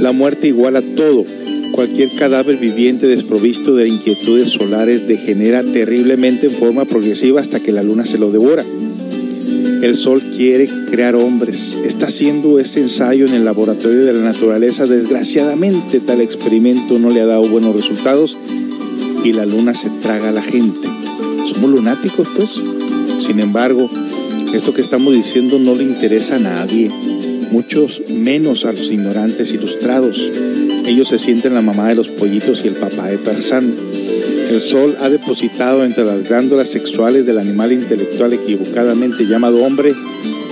La 0.00 0.12
muerte 0.12 0.48
iguala 0.48 0.82
todo. 0.82 1.24
Cualquier 1.74 2.14
cadáver 2.14 2.56
viviente 2.56 3.08
desprovisto 3.08 3.74
de 3.74 3.88
inquietudes 3.88 4.50
solares 4.50 5.08
degenera 5.08 5.64
terriblemente 5.64 6.46
en 6.46 6.52
forma 6.52 6.84
progresiva 6.84 7.40
hasta 7.40 7.58
que 7.58 7.72
la 7.72 7.82
luna 7.82 8.04
se 8.04 8.16
lo 8.16 8.30
devora. 8.30 8.64
El 9.82 9.96
sol 9.96 10.22
quiere 10.36 10.68
crear 10.88 11.16
hombres. 11.16 11.76
Está 11.84 12.06
haciendo 12.06 12.60
ese 12.60 12.78
ensayo 12.78 13.26
en 13.26 13.34
el 13.34 13.44
laboratorio 13.44 14.04
de 14.04 14.12
la 14.12 14.22
naturaleza. 14.22 14.86
Desgraciadamente 14.86 15.98
tal 15.98 16.20
experimento 16.20 17.00
no 17.00 17.10
le 17.10 17.20
ha 17.20 17.26
dado 17.26 17.48
buenos 17.48 17.74
resultados 17.74 18.38
y 19.24 19.32
la 19.32 19.44
luna 19.44 19.74
se 19.74 19.90
traga 20.00 20.28
a 20.28 20.32
la 20.32 20.42
gente. 20.42 20.88
Somos 21.52 21.70
lunáticos, 21.70 22.28
pues. 22.36 22.54
Sin 23.18 23.40
embargo, 23.40 23.90
esto 24.54 24.72
que 24.72 24.80
estamos 24.80 25.12
diciendo 25.12 25.58
no 25.58 25.74
le 25.74 25.82
interesa 25.82 26.36
a 26.36 26.38
nadie, 26.38 26.88
muchos 27.50 28.00
menos 28.08 28.64
a 28.64 28.72
los 28.72 28.92
ignorantes 28.92 29.52
ilustrados. 29.52 30.30
Ellos 30.86 31.08
se 31.08 31.18
sienten 31.18 31.54
la 31.54 31.62
mamá 31.62 31.88
de 31.88 31.94
los 31.94 32.08
pollitos 32.08 32.64
y 32.64 32.68
el 32.68 32.74
papá 32.74 33.08
de 33.08 33.18
Tarzán. 33.18 33.74
El 34.50 34.60
sol 34.60 34.96
ha 35.00 35.08
depositado 35.08 35.84
entre 35.84 36.04
las 36.04 36.22
glándulas 36.28 36.68
sexuales 36.68 37.24
del 37.26 37.38
animal 37.38 37.72
intelectual 37.72 38.32
equivocadamente 38.32 39.24
llamado 39.26 39.64
hombre 39.64 39.94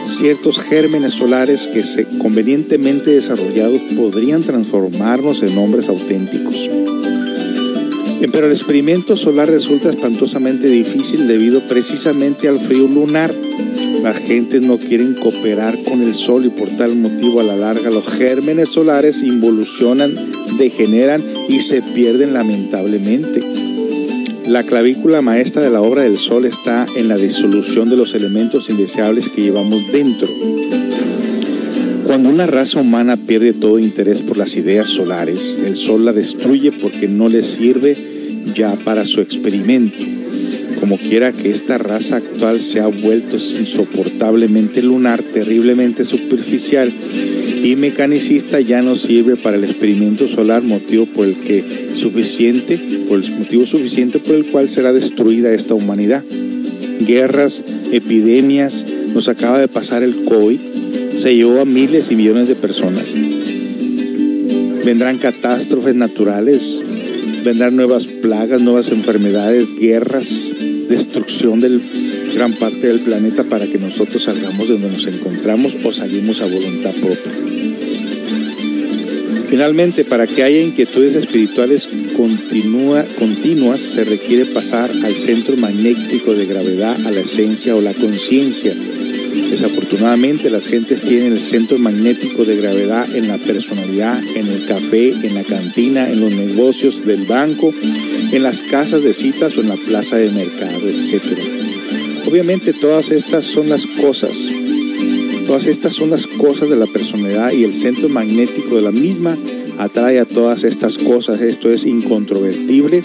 ciertos 0.06 0.60
gérmenes 0.60 1.12
solares 1.12 1.68
que, 1.68 1.84
se, 1.84 2.04
convenientemente 2.18 3.10
desarrollados, 3.10 3.80
podrían 3.96 4.42
transformarnos 4.42 5.42
en 5.42 5.56
hombres 5.58 5.88
auténticos. 5.88 6.68
Pero 8.32 8.46
el 8.46 8.52
experimento 8.52 9.16
solar 9.16 9.50
resulta 9.50 9.90
espantosamente 9.90 10.66
difícil 10.66 11.28
debido 11.28 11.60
precisamente 11.68 12.48
al 12.48 12.58
frío 12.58 12.86
lunar. 12.88 13.34
Las 14.02 14.18
gentes 14.18 14.60
no 14.62 14.78
quieren 14.78 15.14
cooperar 15.14 15.78
con 15.84 16.02
el 16.02 16.12
sol 16.12 16.44
y 16.44 16.48
por 16.48 16.68
tal 16.70 16.96
motivo 16.96 17.38
a 17.38 17.44
la 17.44 17.56
larga 17.56 17.88
los 17.88 18.04
gérmenes 18.08 18.70
solares 18.70 19.22
involucionan, 19.22 20.12
degeneran 20.58 21.22
y 21.48 21.60
se 21.60 21.82
pierden 21.82 22.32
lamentablemente. 22.32 23.40
La 24.48 24.64
clavícula 24.64 25.22
maestra 25.22 25.62
de 25.62 25.70
la 25.70 25.82
obra 25.82 26.02
del 26.02 26.18
sol 26.18 26.46
está 26.46 26.84
en 26.96 27.06
la 27.06 27.16
disolución 27.16 27.90
de 27.90 27.96
los 27.96 28.14
elementos 28.14 28.68
indeseables 28.70 29.28
que 29.28 29.42
llevamos 29.42 29.80
dentro. 29.92 30.26
Cuando 32.04 32.28
una 32.28 32.48
raza 32.48 32.80
humana 32.80 33.16
pierde 33.16 33.52
todo 33.52 33.78
interés 33.78 34.20
por 34.20 34.36
las 34.36 34.56
ideas 34.56 34.88
solares, 34.88 35.56
el 35.64 35.76
sol 35.76 36.04
la 36.04 36.12
destruye 36.12 36.72
porque 36.72 37.06
no 37.06 37.28
le 37.28 37.44
sirve 37.44 37.96
ya 38.52 38.74
para 38.84 39.06
su 39.06 39.20
experimento. 39.20 40.21
Como 40.82 40.98
quiera 40.98 41.32
que 41.32 41.48
esta 41.48 41.78
raza 41.78 42.16
actual 42.16 42.60
se 42.60 42.80
ha 42.80 42.88
vuelto 42.88 43.36
insoportablemente 43.36 44.82
lunar, 44.82 45.22
terriblemente 45.22 46.04
superficial 46.04 46.92
y 47.62 47.76
mecanicista, 47.76 48.58
ya 48.60 48.82
no 48.82 48.96
sirve 48.96 49.36
para 49.36 49.56
el 49.56 49.62
experimento 49.62 50.26
solar, 50.26 50.64
motivo 50.64 51.06
por 51.06 51.28
el 51.28 51.36
que 51.36 51.62
suficiente, 51.94 52.80
por 53.08 53.22
el 53.22 53.30
motivo 53.30 53.64
suficiente 53.64 54.18
por 54.18 54.34
el 54.34 54.46
cual 54.46 54.68
será 54.68 54.92
destruida 54.92 55.54
esta 55.54 55.74
humanidad. 55.74 56.24
Guerras, 57.06 57.62
epidemias, 57.92 58.84
nos 59.14 59.28
acaba 59.28 59.60
de 59.60 59.68
pasar 59.68 60.02
el 60.02 60.24
COVID, 60.24 60.58
se 61.14 61.36
llevó 61.36 61.60
a 61.60 61.64
miles 61.64 62.10
y 62.10 62.16
millones 62.16 62.48
de 62.48 62.56
personas. 62.56 63.14
Vendrán 64.84 65.18
catástrofes 65.18 65.94
naturales, 65.94 66.82
vendrán 67.44 67.76
nuevas 67.76 68.08
plagas, 68.08 68.60
nuevas 68.60 68.88
enfermedades, 68.88 69.78
guerras, 69.78 70.56
destrucción 70.88 71.60
de 71.60 71.80
gran 72.34 72.52
parte 72.54 72.88
del 72.88 73.00
planeta 73.00 73.44
para 73.44 73.66
que 73.66 73.78
nosotros 73.78 74.22
salgamos 74.22 74.68
de 74.68 74.74
donde 74.74 74.90
nos 74.90 75.06
encontramos 75.06 75.76
o 75.82 75.92
salimos 75.92 76.40
a 76.40 76.46
voluntad 76.46 76.92
propia. 76.92 77.32
Finalmente, 79.48 80.04
para 80.04 80.26
que 80.26 80.42
haya 80.42 80.62
inquietudes 80.62 81.14
espirituales 81.14 81.86
continua, 82.16 83.04
continuas, 83.18 83.82
se 83.82 84.02
requiere 84.02 84.46
pasar 84.46 84.90
al 85.04 85.14
centro 85.14 85.58
magnético 85.58 86.32
de 86.34 86.46
gravedad, 86.46 86.96
a 87.06 87.10
la 87.10 87.20
esencia 87.20 87.76
o 87.76 87.82
la 87.82 87.92
conciencia. 87.92 88.74
Desafortunadamente, 89.32 90.50
las 90.50 90.66
gentes 90.66 91.02
tienen 91.02 91.32
el 91.32 91.40
centro 91.40 91.78
magnético 91.78 92.44
de 92.44 92.56
gravedad 92.56 93.14
en 93.14 93.28
la 93.28 93.38
personalidad, 93.38 94.22
en 94.34 94.46
el 94.46 94.66
café, 94.66 95.10
en 95.10 95.34
la 95.34 95.44
cantina, 95.44 96.10
en 96.10 96.20
los 96.20 96.32
negocios 96.32 97.04
del 97.04 97.24
banco, 97.24 97.72
en 98.32 98.42
las 98.42 98.62
casas 98.62 99.02
de 99.02 99.14
citas 99.14 99.56
o 99.56 99.62
en 99.62 99.68
la 99.68 99.76
plaza 99.76 100.16
de 100.16 100.30
mercado, 100.30 100.88
etc. 100.88 101.22
Obviamente 102.26 102.72
todas 102.72 103.10
estas 103.10 103.44
son 103.44 103.68
las 103.68 103.86
cosas, 103.86 104.36
todas 105.46 105.66
estas 105.66 105.94
son 105.94 106.10
las 106.10 106.26
cosas 106.26 106.68
de 106.68 106.76
la 106.76 106.86
personalidad 106.86 107.52
y 107.52 107.64
el 107.64 107.72
centro 107.72 108.08
magnético 108.08 108.76
de 108.76 108.82
la 108.82 108.92
misma 108.92 109.36
atrae 109.78 110.18
a 110.18 110.24
todas 110.24 110.64
estas 110.64 110.98
cosas. 110.98 111.40
Esto 111.40 111.70
es 111.70 111.86
incontrovertible 111.86 113.02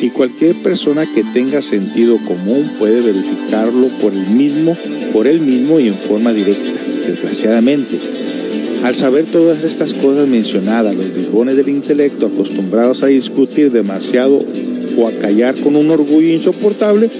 y 0.00 0.10
cualquier 0.10 0.54
persona 0.56 1.06
que 1.06 1.24
tenga 1.24 1.62
sentido 1.62 2.18
común 2.26 2.70
puede 2.78 3.00
verificarlo 3.00 3.88
por 4.00 4.12
el 4.12 4.26
mismo, 4.26 4.76
por 5.12 5.26
él 5.26 5.40
mismo 5.40 5.80
y 5.80 5.88
en 5.88 5.94
forma 5.94 6.32
directa, 6.32 6.80
desgraciadamente. 7.06 7.98
Al 8.84 8.94
saber 8.94 9.24
todas 9.24 9.64
estas 9.64 9.94
cosas 9.94 10.28
mencionadas, 10.28 10.94
los 10.94 11.12
bribones 11.12 11.56
del 11.56 11.70
intelecto, 11.70 12.26
acostumbrados 12.26 13.02
a 13.02 13.06
discutir 13.06 13.72
demasiado 13.72 14.44
o 14.96 15.08
a 15.08 15.12
callar 15.12 15.56
con 15.56 15.76
un 15.76 15.90
orgullo 15.90 16.32
insoportable, 16.32 17.10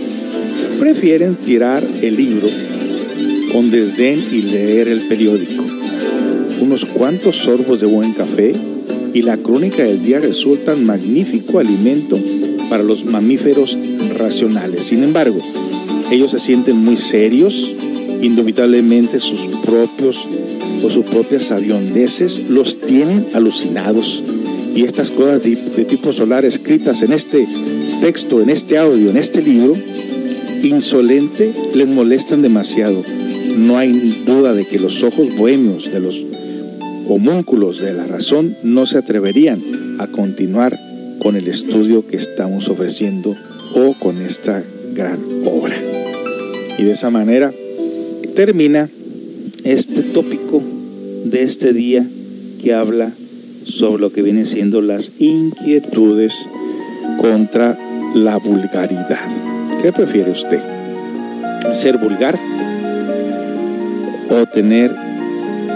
prefieren 0.78 1.34
tirar 1.36 1.82
el 2.02 2.16
libro 2.16 2.48
con 3.52 3.70
desdén 3.70 4.22
y 4.30 4.42
leer 4.42 4.88
el 4.88 5.00
periódico. 5.08 5.64
Unos 6.60 6.84
cuantos 6.84 7.36
sorbos 7.36 7.80
de 7.80 7.86
buen 7.86 8.12
café 8.12 8.54
y 9.14 9.22
la 9.22 9.36
crónica 9.38 9.82
del 9.82 10.04
día 10.04 10.20
resultan 10.20 10.84
magnífico 10.84 11.58
alimento 11.58 12.18
para 12.68 12.82
los 12.82 13.04
mamíferos 13.04 13.78
racionales. 14.16 14.84
Sin 14.84 15.02
embargo, 15.02 15.38
ellos 16.10 16.30
se 16.30 16.38
sienten 16.38 16.76
muy 16.76 16.96
serios, 16.96 17.74
indubitablemente 18.22 19.20
sus 19.20 19.40
propios 19.64 20.26
o 20.82 20.90
sus 20.90 21.04
propias 21.04 21.44
sabiondeces 21.44 22.42
los 22.48 22.80
tienen 22.80 23.26
alucinados. 23.34 24.22
Y 24.74 24.82
estas 24.84 25.10
cosas 25.10 25.42
de, 25.42 25.56
de 25.56 25.84
tipo 25.84 26.12
solar 26.12 26.44
escritas 26.44 27.02
en 27.02 27.12
este 27.12 27.46
texto, 28.00 28.42
en 28.42 28.50
este 28.50 28.78
audio, 28.78 29.10
en 29.10 29.16
este 29.16 29.42
libro, 29.42 29.74
insolente, 30.62 31.52
les 31.74 31.88
molestan 31.88 32.42
demasiado. 32.42 33.02
No 33.56 33.78
hay 33.78 34.22
duda 34.26 34.52
de 34.52 34.66
que 34.66 34.78
los 34.78 35.02
ojos 35.02 35.34
bohemios 35.36 35.90
de 35.90 36.00
los 36.00 36.26
homúnculos 37.08 37.80
de 37.80 37.94
la 37.94 38.06
razón 38.06 38.56
no 38.62 38.84
se 38.84 38.98
atreverían 38.98 39.62
a 39.98 40.08
continuar 40.08 40.76
con 41.26 41.34
el 41.34 41.48
estudio 41.48 42.06
que 42.06 42.16
estamos 42.16 42.68
ofreciendo 42.68 43.34
o 43.74 43.94
con 43.94 44.22
esta 44.22 44.62
gran 44.94 45.18
obra. 45.44 45.74
Y 46.78 46.84
de 46.84 46.92
esa 46.92 47.10
manera 47.10 47.52
termina 48.36 48.88
este 49.64 50.02
tópico 50.02 50.62
de 51.24 51.42
este 51.42 51.72
día 51.72 52.06
que 52.62 52.74
habla 52.74 53.10
sobre 53.64 54.02
lo 54.02 54.12
que 54.12 54.22
vienen 54.22 54.46
siendo 54.46 54.80
las 54.82 55.10
inquietudes 55.18 56.46
contra 57.18 57.76
la 58.14 58.36
vulgaridad. 58.36 59.18
¿Qué 59.82 59.92
prefiere 59.92 60.30
usted? 60.30 60.60
¿Ser 61.72 61.98
vulgar 61.98 62.38
o 64.30 64.46
tener 64.46 64.94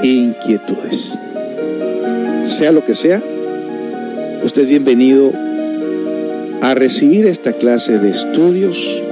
inquietudes? 0.04 1.18
Sea 2.44 2.70
lo 2.70 2.84
que 2.84 2.94
sea, 2.94 3.20
usted 4.42 4.62
es 4.62 4.68
bienvenido 4.68 5.32
a 6.62 6.74
recibir 6.74 7.26
esta 7.26 7.52
clase 7.52 7.98
de 7.98 8.10
estudios, 8.10 9.02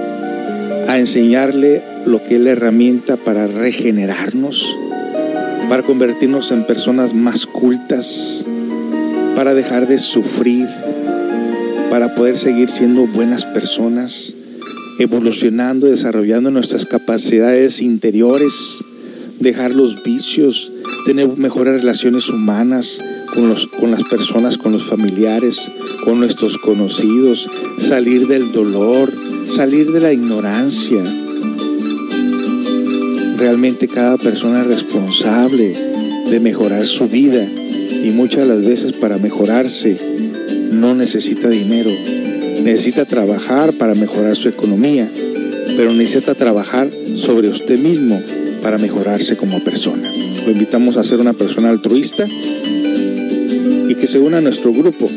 a 0.87 0.99
enseñarle 0.99 1.83
lo 2.07 2.23
que 2.23 2.37
es 2.37 2.41
la 2.41 2.51
herramienta 2.51 3.17
para 3.17 3.47
regenerarnos, 3.47 4.67
para 5.69 5.83
convertirnos 5.83 6.51
en 6.51 6.65
personas 6.65 7.15
más 7.15 7.47
cultas, 7.47 8.47
para 9.37 9.55
dejar 9.55 9.87
de 9.87 9.99
sufrir, 9.99 10.67
para 11.91 12.15
poder 12.15 12.39
seguir 12.39 12.69
siendo 12.69 13.07
buenas 13.07 13.45
personas, 13.45 14.35
evolucionando, 14.99 15.89
desarrollando 15.89 16.51
nuestras 16.51 16.87
capacidades 16.87 17.83
interiores, 17.83 18.85
dejar 19.41 19.75
los 19.75 20.03
vicios, 20.03 20.73
tener 21.05 21.29
mejores 21.37 21.81
relaciones 21.81 22.29
humanas 22.31 23.01
con, 23.35 23.49
los, 23.49 23.67
con 23.67 23.91
las 23.91 24.05
personas, 24.05 24.59
con 24.59 24.73
los 24.73 24.85
familiares, 24.85 25.71
con 26.05 26.21
nuestros 26.21 26.59
conocidos, 26.59 27.49
salir 27.79 28.27
del 28.27 28.53
dolor, 28.53 29.13
salir 29.49 29.91
de 29.91 30.01
la 30.01 30.13
ignorancia. 30.13 31.03
Realmente 33.37 33.89
cada 33.89 34.17
persona 34.17 34.63
es 34.63 34.67
responsable 34.67 35.77
de 36.31 36.41
mejorar 36.41 36.87
su 36.87 37.09
vida 37.09 37.45
y 37.45 38.11
muchas 38.11 38.41
de 38.41 38.55
las 38.55 38.65
veces 38.65 38.93
para 38.93 39.19
mejorarse 39.19 39.97
no 40.73 40.95
necesita 40.95 41.49
dinero, 41.49 41.91
necesita 42.63 43.05
trabajar 43.05 43.73
para 43.75 43.95
mejorar 43.95 44.37
su 44.37 44.49
economía, 44.49 45.09
pero 45.77 45.93
necesita 45.93 46.35
trabajar 46.35 46.91
sobre 47.15 47.49
usted 47.49 47.79
mismo 47.79 48.21
para 48.63 48.79
mejorarse 48.79 49.37
como 49.37 49.63
persona. 49.63 50.11
Lo 50.45 50.53
invitamos 50.53 50.97
a 50.97 51.05
ser 51.05 51.21
una 51.21 51.33
persona 51.33 51.71
altruista 51.71 52.27
y 53.89 53.95
que 53.95 54.07
se 54.07 54.19
una 54.19 54.39
a 54.39 54.41
nuestro 54.41 54.73
grupo 54.73 55.11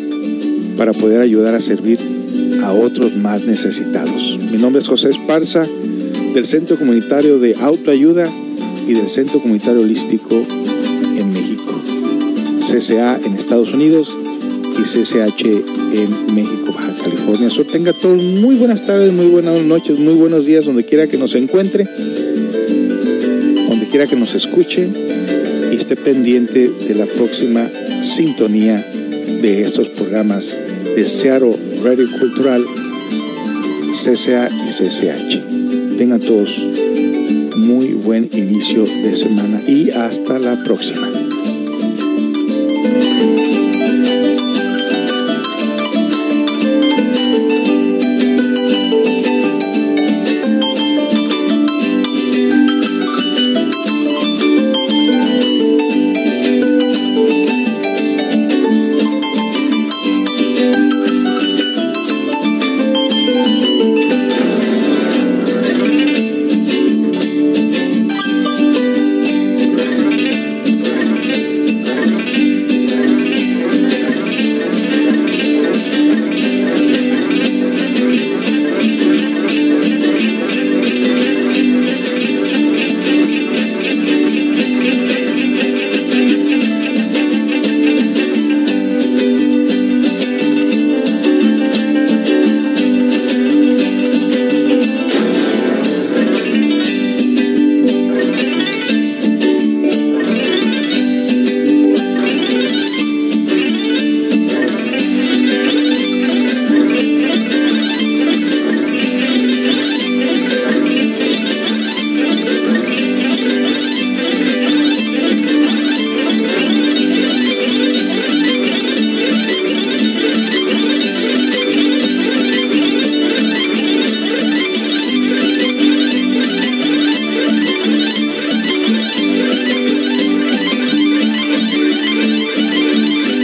para 0.77 0.93
poder 0.93 1.21
ayudar 1.21 1.53
a 1.53 1.59
servir 1.59 1.99
a 2.63 2.71
otros 2.71 3.15
más 3.15 3.43
necesitados. 3.43 4.39
Mi 4.51 4.57
nombre 4.57 4.81
es 4.81 4.87
José 4.87 5.09
Esparza, 5.09 5.67
del 6.33 6.45
Centro 6.45 6.77
Comunitario 6.77 7.39
de 7.39 7.55
Autoayuda 7.55 8.29
y 8.87 8.93
del 8.93 9.09
Centro 9.09 9.41
Comunitario 9.41 9.81
Holístico 9.81 10.35
en 11.17 11.33
México. 11.33 11.73
CCA 12.61 13.19
en 13.23 13.33
Estados 13.33 13.73
Unidos 13.73 14.17
y 14.79 14.83
CCH 14.83 15.45
en 15.93 16.33
México, 16.33 16.71
Baja 16.73 16.95
California 17.03 17.49
Sur. 17.49 17.67
Tenga 17.67 17.91
todos 17.91 18.23
muy 18.23 18.55
buenas 18.55 18.85
tardes, 18.85 19.11
muy 19.11 19.25
buenas 19.25 19.61
noches, 19.61 19.99
muy 19.99 20.13
buenos 20.13 20.45
días, 20.45 20.65
donde 20.65 20.85
quiera 20.85 21.07
que 21.07 21.17
nos 21.17 21.35
encuentre, 21.35 21.85
donde 23.69 23.87
quiera 23.87 24.07
que 24.07 24.15
nos 24.15 24.33
escuche 24.33 24.87
y 25.71 25.75
esté 25.75 25.97
pendiente 25.97 26.71
de 26.87 26.95
la 26.95 27.05
próxima 27.05 27.69
sintonía 28.01 28.77
de 29.41 29.61
estos 29.61 29.89
programas 29.89 30.59
de 30.95 31.05
Seattle 31.05 31.55
Radio 31.83 32.07
Cultural, 32.19 32.65
CCA 33.91 34.49
y 34.49 34.69
CCH. 34.69 35.97
Tengan 35.97 36.19
todos 36.19 36.59
muy 37.57 37.93
buen 37.93 38.29
inicio 38.33 38.83
de 38.83 39.13
semana 39.13 39.61
y 39.67 39.91
hasta 39.91 40.39
la 40.39 40.63
próxima. 40.63 41.07